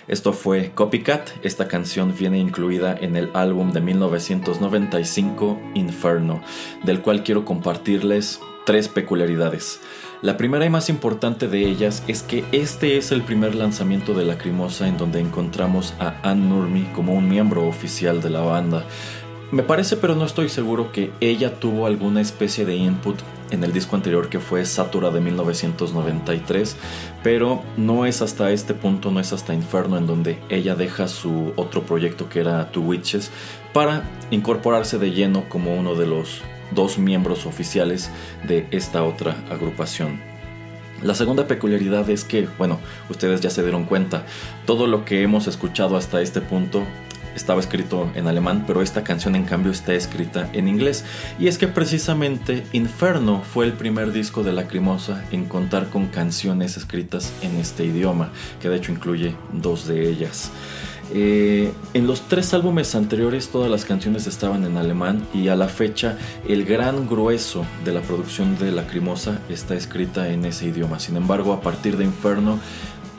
[0.07, 6.41] Esto fue Copycat, esta canción viene incluida en el álbum de 1995 Inferno,
[6.83, 9.79] del cual quiero compartirles tres peculiaridades.
[10.23, 14.25] La primera y más importante de ellas es que este es el primer lanzamiento de
[14.25, 18.83] Lacrimosa en donde encontramos a Ann Nurmi como un miembro oficial de la banda.
[19.49, 23.17] Me parece, pero no estoy seguro, que ella tuvo alguna especie de input
[23.49, 26.75] en el disco anterior que fue Satura de 1993,
[27.23, 31.53] pero no es hasta este punto, no es hasta Inferno en donde ella deja su
[31.55, 33.31] otro proyecto que era Two Witches
[33.71, 36.41] para incorporarse de lleno como uno de los
[36.71, 38.11] dos miembros oficiales
[38.45, 40.19] de esta otra agrupación.
[41.01, 42.79] La segunda peculiaridad es que, bueno,
[43.09, 44.25] ustedes ya se dieron cuenta,
[44.65, 46.83] todo lo que hemos escuchado hasta este punto
[47.37, 51.05] estaba escrito en alemán, pero esta canción en cambio está escrita en inglés.
[51.39, 56.75] Y es que precisamente Inferno fue el primer disco de Lacrimosa en contar con canciones
[56.75, 58.31] escritas en este idioma,
[58.61, 60.51] que de hecho incluye dos de ellas.
[61.13, 65.69] Eh, en los tres álbumes anteriores todas las canciones estaban en alemán y a la
[65.69, 66.17] fecha
[66.49, 70.99] el gran grueso de la producción de Lacrimosa está escrita en ese idioma.
[70.99, 72.59] Sin embargo, a partir de Inferno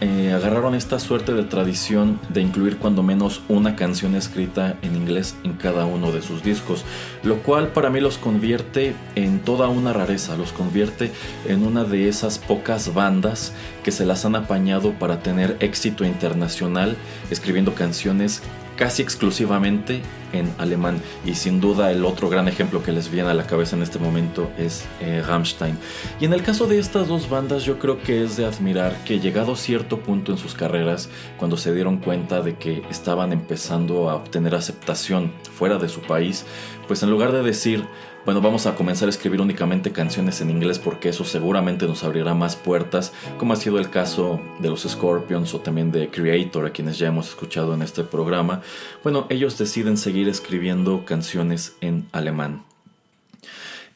[0.01, 5.37] eh, agarraron esta suerte de tradición de incluir cuando menos una canción escrita en inglés
[5.43, 6.85] en cada uno de sus discos,
[7.25, 11.11] lo cual para mí los convierte en toda una rareza, los convierte
[11.47, 16.97] en una de esas pocas bandas que se las han apañado para tener éxito internacional
[17.31, 18.43] escribiendo canciones
[18.79, 20.01] casi exclusivamente
[20.33, 21.03] en alemán.
[21.27, 23.99] Y sin duda el otro gran ejemplo que les viene a la cabeza en este
[23.99, 25.77] momento es eh, Rammstein.
[26.21, 29.19] Y en el caso de estas dos bandas yo creo que es de admirar que
[29.19, 34.15] llegado cierto punto en sus carreras, cuando se dieron cuenta de que estaban empezando a
[34.15, 36.47] obtener aceptación fuera de su país,
[36.87, 37.85] pues en lugar de decir
[38.25, 42.35] bueno, vamos a comenzar a escribir únicamente canciones en inglés porque eso seguramente nos abrirá
[42.35, 46.73] más puertas, como ha sido el caso de los Scorpions o también de Creator, a
[46.73, 48.61] quienes ya hemos escuchado en este programa.
[49.03, 52.65] Bueno, ellos deciden seguir escribiendo canciones en alemán.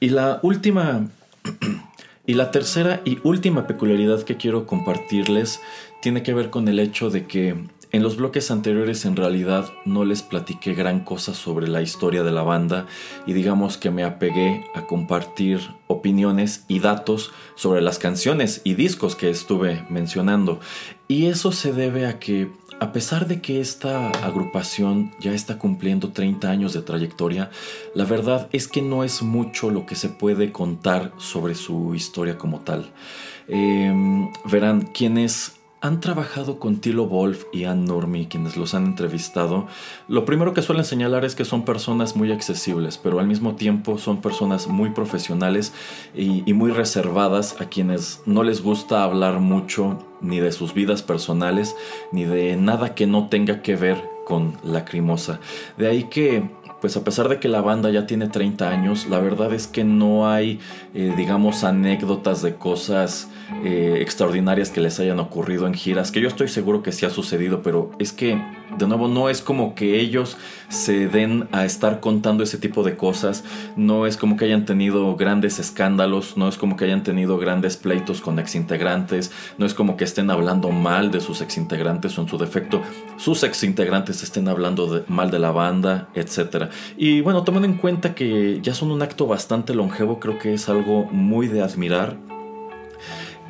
[0.01, 1.09] Y la última...
[2.27, 5.61] y la tercera y última peculiaridad que quiero compartirles
[6.01, 7.57] tiene que ver con el hecho de que
[7.93, 12.33] en los bloques anteriores en realidad no les platiqué gran cosa sobre la historia de
[12.33, 12.87] la banda
[13.27, 19.15] y digamos que me apegué a compartir opiniones y datos sobre las canciones y discos
[19.15, 20.59] que estuve mencionando.
[21.07, 26.13] Y eso se debe a que a pesar de que esta agrupación ya está cumpliendo
[26.13, 27.51] 30 años de trayectoria,
[27.95, 32.39] la verdad es que no es mucho lo que se puede contar sobre su historia
[32.39, 32.91] como tal.
[33.47, 39.67] Em, verán, quienes han trabajado con Tilo Wolf y Ann Normie, quienes los han entrevistado,
[40.07, 43.99] lo primero que suelen señalar es que son personas muy accesibles, pero al mismo tiempo
[43.99, 45.73] son personas muy profesionales
[46.15, 51.03] y, y muy reservadas a quienes no les gusta hablar mucho ni de sus vidas
[51.03, 51.75] personales,
[52.13, 55.41] ni de nada que no tenga que ver con Lacrimosa.
[55.77, 56.49] De ahí que
[56.81, 59.85] pues a pesar de que la banda ya tiene 30 años, la verdad es que
[59.85, 60.59] no hay,
[60.95, 63.29] eh, digamos, anécdotas de cosas
[63.65, 67.11] eh, extraordinarias que les hayan ocurrido en giras, que yo estoy seguro que sí ha
[67.11, 68.43] sucedido, pero es que,
[68.77, 70.37] de nuevo, no es como que ellos
[70.69, 73.45] se den a estar contando ese tipo de cosas,
[73.77, 77.77] no es como que hayan tenido grandes escándalos, no es como que hayan tenido grandes
[77.77, 82.29] pleitos con exintegrantes, no es como que estén hablando mal de sus exintegrantes o en
[82.29, 82.83] su defecto,
[83.17, 86.71] sus exintegrantes estén hablando mal de la banda, etcétera.
[86.97, 90.69] Y bueno, tomando en cuenta que ya son un acto bastante longevo, creo que es
[90.69, 92.32] algo muy de admirar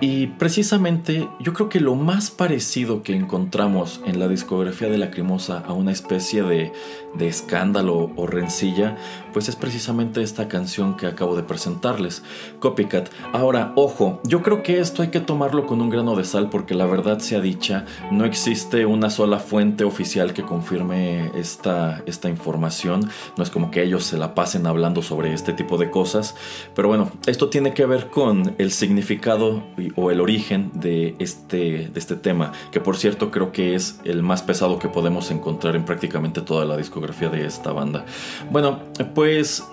[0.03, 5.63] y precisamente yo creo que lo más parecido que encontramos en la discografía de Lacrimosa
[5.65, 6.73] a una especie de,
[7.15, 8.97] de, escándalo o rencilla,
[9.33, 12.25] pues es precisamente esta canción que acabo de presentarles,
[12.59, 13.11] Copycat.
[13.33, 16.75] Ahora, ojo, yo creo que esto hay que tomarlo con un grano de sal porque
[16.75, 23.09] la verdad sea dicha, no existe una sola fuente oficial que confirme esta, esta información,
[23.37, 26.35] no es como que ellos se la pasen hablando sobre este tipo de cosas,
[26.75, 29.63] pero bueno, esto tiene que ver con el significado
[29.97, 34.23] o el origen de este, de este tema, que por cierto creo que es el
[34.23, 38.05] más pesado que podemos encontrar en prácticamente toda la discografía de esta banda.
[38.51, 38.81] Bueno,
[39.15, 39.65] pues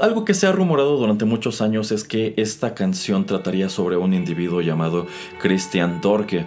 [0.00, 4.14] algo que se ha rumorado durante muchos años es que esta canción trataría sobre un
[4.14, 5.06] individuo llamado
[5.40, 6.46] Christian Dorke.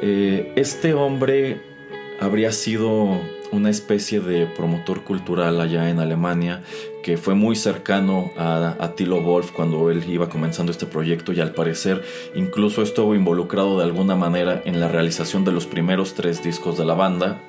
[0.00, 1.60] Eh, este hombre
[2.20, 3.20] habría sido
[3.52, 6.62] una especie de promotor cultural allá en Alemania
[7.04, 11.52] que fue muy cercano a, Tilo Wolf cuando él iba comenzando este proyecto y al
[11.52, 12.02] parecer
[12.34, 16.86] incluso estuvo involucrado de alguna manera en la realización de los primeros tres discos de
[16.86, 17.42] la banda.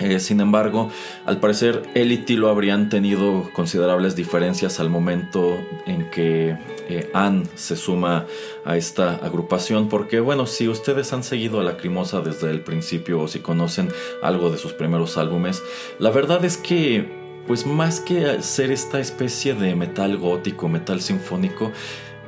[0.00, 0.90] Eh, sin embargo,
[1.26, 6.56] al parecer él y Tilo habrían tenido considerables diferencias al momento en que
[6.88, 8.26] eh, Anne se suma
[8.64, 13.20] a esta agrupación, porque bueno, si ustedes han seguido a la Crimosa desde el principio
[13.20, 13.90] o si conocen
[14.22, 15.62] algo de sus primeros álbumes,
[15.98, 17.17] la verdad es que,
[17.48, 21.72] pues más que ser esta especie de metal gótico, metal sinfónico,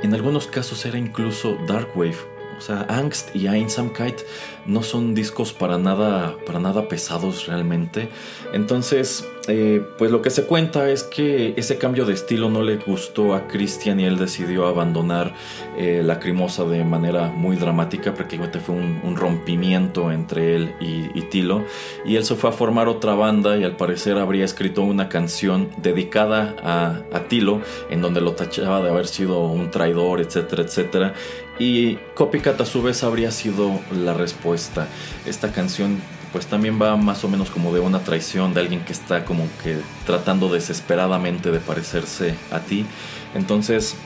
[0.03, 2.17] en algunos casos era incluso dark wave
[2.61, 4.21] o sea, Angst y Einsamkeit
[4.67, 8.11] no son discos para nada, para nada pesados realmente.
[8.53, 12.77] Entonces, eh, pues lo que se cuenta es que ese cambio de estilo no le
[12.77, 15.35] gustó a Christian y él decidió abandonar
[15.79, 18.13] eh, la Crimosa de manera muy dramática.
[18.13, 21.65] Prácticamente fue un, rompimiento entre él y, Tilo.
[22.05, 25.69] Y él se fue a formar otra banda y al parecer habría escrito una canción
[25.79, 27.61] dedicada a, a Tilo
[27.91, 31.15] en donde lo tachaba de haber sido un traidor, etcétera, etcétera.
[31.59, 34.89] Y Copycat a su vez habría sido la respuesta.
[35.27, 36.01] Esta canción
[36.33, 39.45] pues también va más o menos como de una traición de alguien que está como
[39.63, 42.87] que tratando desesperadamente de parecerse a ti.
[43.35, 43.97] Entonces,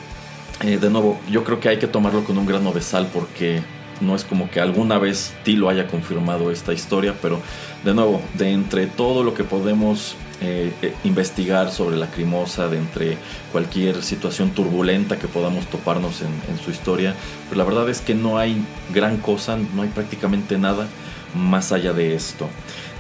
[0.63, 3.63] eh, de nuevo, yo creo que hay que tomarlo con un grano de sal porque
[4.01, 7.41] no es como que alguna vez Tilo haya confirmado esta historia, pero
[7.85, 12.79] de nuevo, de entre todo lo que podemos eh, eh, investigar sobre la crimosa, de
[12.79, 13.19] entre
[13.53, 17.15] cualquier situación turbulenta que podamos toparnos en, su historia,
[17.49, 18.57] pues la verdad es que no hay
[18.93, 20.87] gran cosa, no hay prácticamente nada
[21.35, 22.49] más allá de esto.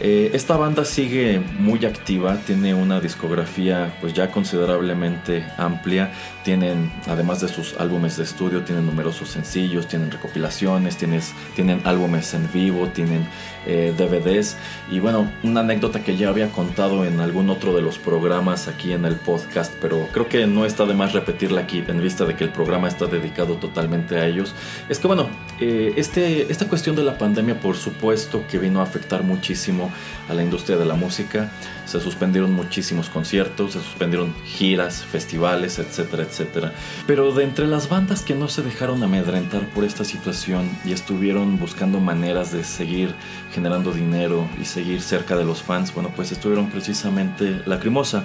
[0.01, 6.12] Eh, esta banda sigue muy activa, tiene una discografía pues ya considerablemente amplia,
[6.43, 12.51] tienen además de sus álbumes de estudio, tienen numerosos sencillos, tienen recopilaciones, tienen álbumes en
[12.53, 13.26] vivo, tienen
[13.67, 14.57] eh, DVDs
[14.91, 18.93] y bueno, una anécdota que ya había contado en algún otro de los programas aquí
[18.93, 22.37] en el podcast, pero creo que no está de más repetirla aquí en vista de
[22.37, 24.55] que el programa está dedicado totalmente a ellos,
[24.89, 25.29] es que bueno,
[25.61, 29.91] eh, este, esta cuestión de la pandemia por supuesto que vino a afectar muchísimo
[30.29, 31.51] a la industria de la música.
[31.87, 36.73] Se suspendieron muchísimos conciertos, se suspendieron giras, festivales, etcétera, etcétera.
[37.07, 41.59] Pero de entre las bandas que no se dejaron amedrentar por esta situación y estuvieron
[41.59, 43.15] buscando maneras de seguir
[43.55, 48.25] generando dinero y seguir cerca de los fans, bueno, pues estuvieron precisamente Lacrimosa.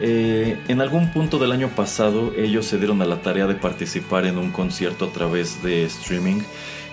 [0.00, 4.26] Eh, en algún punto del año pasado ellos se dieron a la tarea de participar
[4.26, 6.42] en un concierto a través de streaming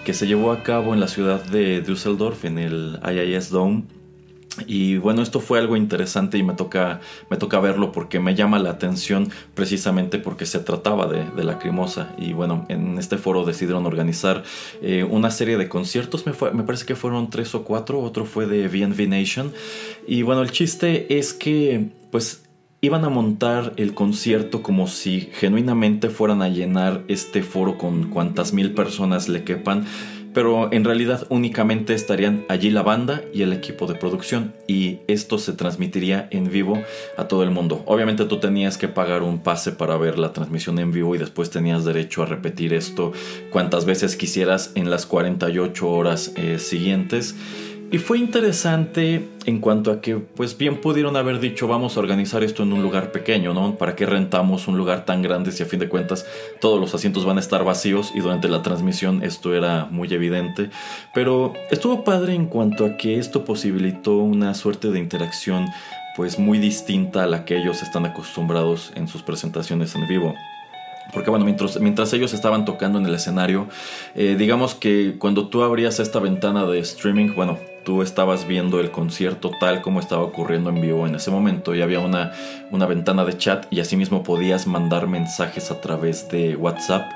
[0.04, 3.84] que se llevó a cabo en la ciudad de Düsseldorf, en el IIS Dome.
[4.68, 8.60] Y bueno, esto fue algo interesante y me toca, me toca verlo porque me llama
[8.60, 12.14] la atención precisamente porque se trataba de, Lacrimosa.
[12.18, 14.44] Y bueno, en este foro decidieron organizar
[14.82, 18.68] eh, una serie de conciertos, me, parece que fueron tres o cuatro, otro fue de
[18.68, 19.54] VNV Nation.
[20.08, 22.46] Y bueno, el chiste es que pues
[22.82, 28.54] iban a montar el concierto como si genuinamente fueran a llenar este foro con cuantas
[28.54, 29.86] mil personas le quepan,
[30.36, 35.38] pero en realidad únicamente estarían allí la banda y el equipo de producción y esto
[35.38, 36.84] se transmitiría en vivo
[37.18, 37.82] a todo el mundo.
[37.86, 41.50] Obviamente tú tenías que pagar un pase para ver la transmisión en vivo y después
[41.50, 43.14] tenías derecho a repetir esto
[43.50, 47.36] cuantas veces quisieras en las 48 horas eh, siguientes.
[47.96, 52.44] Y fue interesante en cuanto a que, pues bien pudieron haber dicho, vamos a organizar
[52.44, 53.78] esto en un lugar pequeño, ¿no?
[53.78, 56.26] ¿Para qué rentamos un lugar tan grande si a fin de cuentas
[56.60, 58.12] todos los asientos van a estar vacíos?
[58.14, 60.72] Y durante la transmisión esto era muy evidente.
[61.14, 65.66] Pero estuvo padre en cuanto a que esto posibilitó una suerte de interacción,
[66.18, 70.34] pues muy distinta a la que ellos están acostumbrados en sus presentaciones en vivo.
[71.16, 73.68] Porque bueno, mientras, mientras, ellos estaban tocando en el escenario,
[74.14, 78.92] eh, digamos que cuando tú abrías esta ventana de streaming, bueno, tú estabas viendo el
[78.92, 82.34] concierto tal como estaba ocurriendo en vivo en ese momento y había una,
[82.72, 87.10] una ventana de chat y asimismo podías mandar mensajes a través de WhatsApp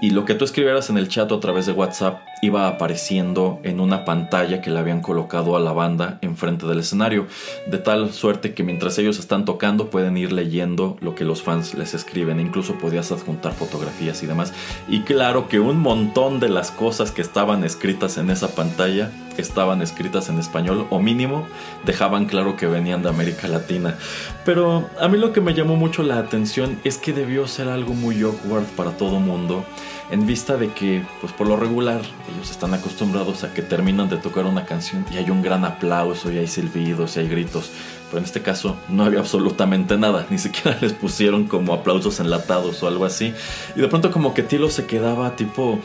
[0.00, 3.80] y lo que tú escribieras en el chat a través de WhatsApp iba apareciendo en
[3.80, 7.26] una pantalla que le habían colocado a la banda enfrente del escenario,
[7.66, 11.74] de tal suerte que mientras ellos están tocando pueden ir leyendo lo que los fans
[11.74, 14.52] les escriben, incluso podías adjuntar fotografías y demás.
[14.88, 19.82] Y claro que un montón de las cosas que estaban escritas en esa pantalla estaban
[19.82, 21.46] escritas en español o mínimo
[21.84, 23.96] dejaban claro que venían de América Latina.
[24.44, 27.94] Pero a mí lo que me llamó mucho la atención es que debió ser algo
[27.94, 29.64] muy awkward para todo mundo
[30.10, 32.00] en vista de que, pues por lo regular,
[32.32, 36.32] ellos están acostumbrados a que terminan de tocar una canción y hay un gran aplauso
[36.32, 37.70] y hay silbidos y hay gritos,
[38.08, 42.82] pero en este caso no había absolutamente nada, ni siquiera les pusieron como aplausos enlatados
[42.82, 43.34] o algo así,
[43.76, 45.78] y de pronto como que Tilo se quedaba tipo,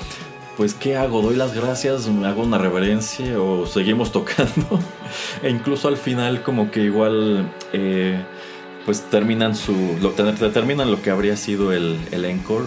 [0.58, 1.22] pues ¿qué hago?
[1.22, 2.08] ¿Doy las gracias?
[2.08, 3.40] ¿Me hago una reverencia?
[3.42, 4.80] ¿O seguimos tocando?
[5.44, 7.52] e incluso al final como que igual...
[7.74, 8.22] Eh,
[8.86, 9.74] pues terminan su.
[10.02, 12.66] Lo, terminan lo que habría sido el, el encore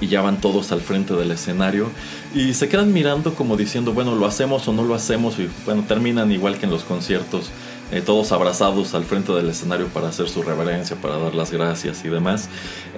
[0.00, 1.88] y ya van todos al frente del escenario
[2.34, 5.84] y se quedan mirando como diciendo, bueno, lo hacemos o no lo hacemos y bueno,
[5.88, 7.50] terminan igual que en los conciertos,
[7.90, 12.04] eh, todos abrazados al frente del escenario para hacer su reverencia, para dar las gracias
[12.04, 12.48] y demás.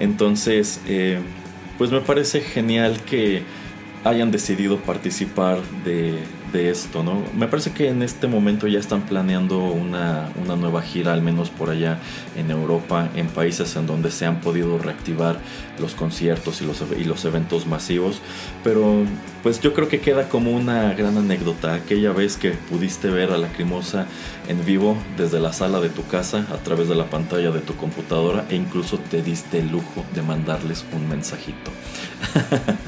[0.01, 1.20] Entonces, eh,
[1.76, 3.44] pues me parece genial que
[4.05, 6.18] hayan decidido participar de,
[6.53, 7.22] de esto, ¿no?
[7.36, 11.51] Me parece que en este momento ya están planeando una, una, nueva gira, al menos
[11.51, 11.99] por allá
[12.36, 15.38] en Europa, en países en donde se han podido reactivar
[15.78, 18.20] los conciertos y los, y los eventos masivos.
[18.64, 19.05] Pero
[19.42, 23.38] pues yo creo que queda como una gran anécdota aquella vez que pudiste ver a
[23.38, 24.07] Lacrimosa
[24.49, 27.76] en vivo desde la sala de tu casa a través de la pantalla de tu
[27.76, 31.70] computadora e incluso te diste el lujo de mandarles un mensajito.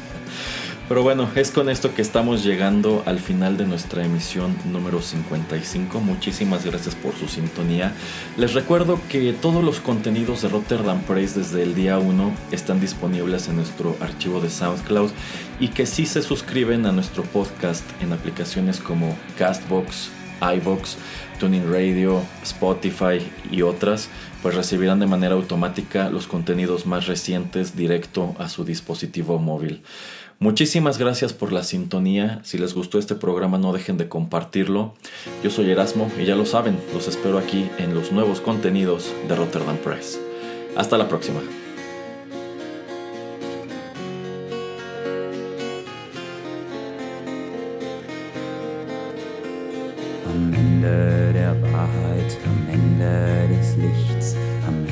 [0.91, 6.01] Pero bueno, es con esto que estamos llegando al final de nuestra emisión número 55.
[6.01, 7.93] Muchísimas gracias por su sintonía.
[8.36, 13.47] Les recuerdo que todos los contenidos de Rotterdam Press desde el día 1 están disponibles
[13.47, 15.12] en nuestro archivo de SoundCloud
[15.61, 20.11] y que si se suscriben a nuestro podcast en aplicaciones como Castbox,
[20.41, 20.97] iVox,
[21.38, 23.22] Tuning Radio, Spotify
[23.53, 24.09] y otras,
[24.43, 29.82] pues recibirán de manera automática los contenidos más recientes directo a su dispositivo móvil.
[30.43, 32.41] Muchísimas gracias por la sintonía.
[32.45, 34.95] Si les gustó este programa no dejen de compartirlo.
[35.45, 39.36] Yo soy Erasmo y ya lo saben, los espero aquí en los nuevos contenidos de
[39.36, 40.18] Rotterdam Press.
[40.78, 41.41] Hasta la próxima.
[50.26, 51.45] Am Ende
[54.66, 54.86] am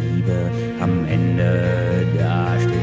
[0.00, 2.79] Liebe, am Ende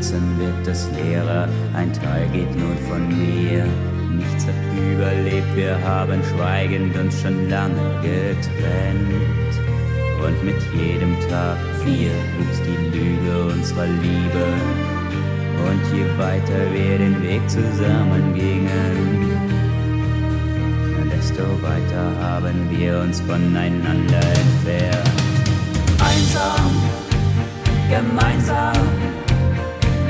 [0.00, 3.66] Herzen wird es leerer, ein Teil geht nun von mir.
[4.10, 9.52] Nichts hat überlebt, wir haben schweigend uns schon lange getrennt.
[10.24, 14.46] Und mit jedem Tag vier wuchs die Lüge unserer Liebe.
[15.68, 19.28] Und je weiter wir den Weg zusammen gingen,
[21.14, 25.10] desto weiter haben wir uns voneinander entfernt.
[26.00, 26.72] Einsam,
[27.90, 29.09] gemeinsam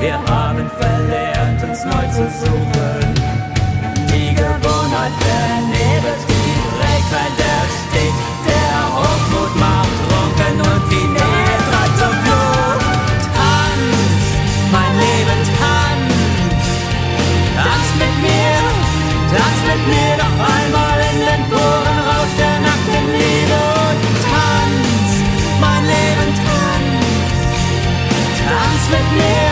[0.00, 3.14] wir haben verlernt, uns neu zu suchen.
[4.08, 8.20] Die Gewohnheit vernebelt, die Trägheit erstickt.
[8.48, 13.24] Der Hochmut macht trunken und die Nähe treibt zur Flucht.
[13.36, 14.24] Tanz,
[14.72, 16.64] mein Leben, tanz.
[17.56, 18.60] Tanz mit mir,
[19.32, 23.60] tanz mit mir doch einmal in den puren Rausch der nackten Liebe.
[23.84, 25.08] Und tanz,
[25.60, 27.20] mein Leben, tanz.
[28.48, 29.49] Tanz mit mir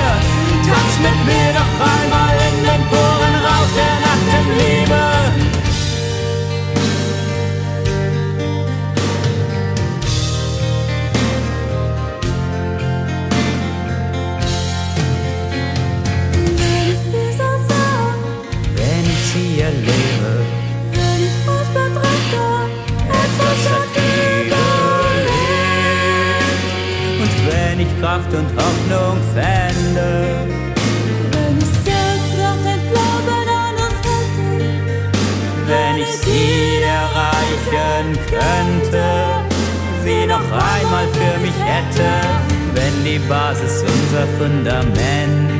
[28.00, 30.46] Kraft und Hoffnung fände,
[35.66, 39.04] wenn ich sie erreichen könnte,
[40.04, 42.08] sie noch einmal für mich hätte,
[42.74, 45.50] wenn die Basis unser Fundament.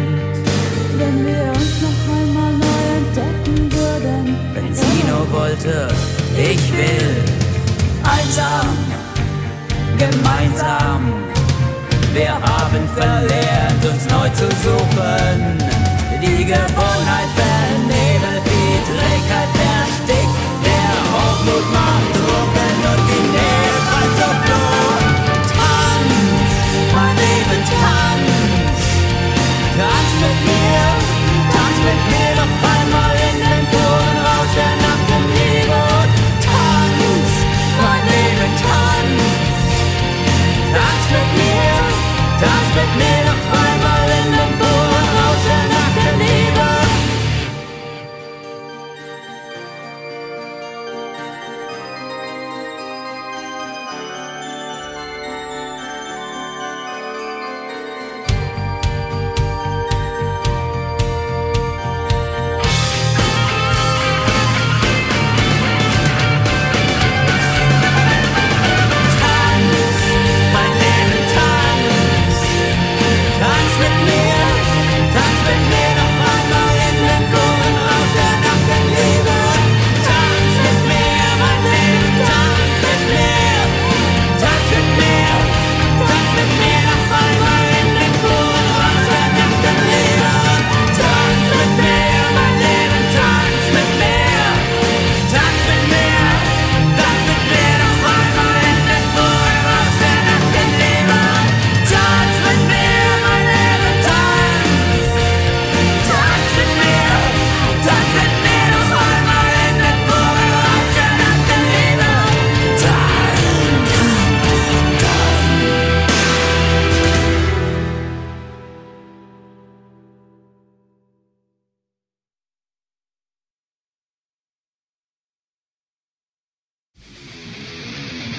[0.97, 4.36] Wenn wir uns noch einmal neu entdecken würden.
[4.55, 5.89] Wenn sie nur wollte,
[6.36, 7.16] ich will
[8.05, 8.68] einsam,
[9.99, 11.28] gemeinsam.
[12.19, 15.57] Wir haben verlernt, uns neu zu suchen.
[16.21, 20.35] Die Gewohnheit vernebelt die Trägheit erstickt.
[20.66, 25.07] Der Hochmut macht Drucken und die Nähe treibt zur Flucht.
[25.55, 26.12] Tanz,
[26.93, 27.62] mein Leben,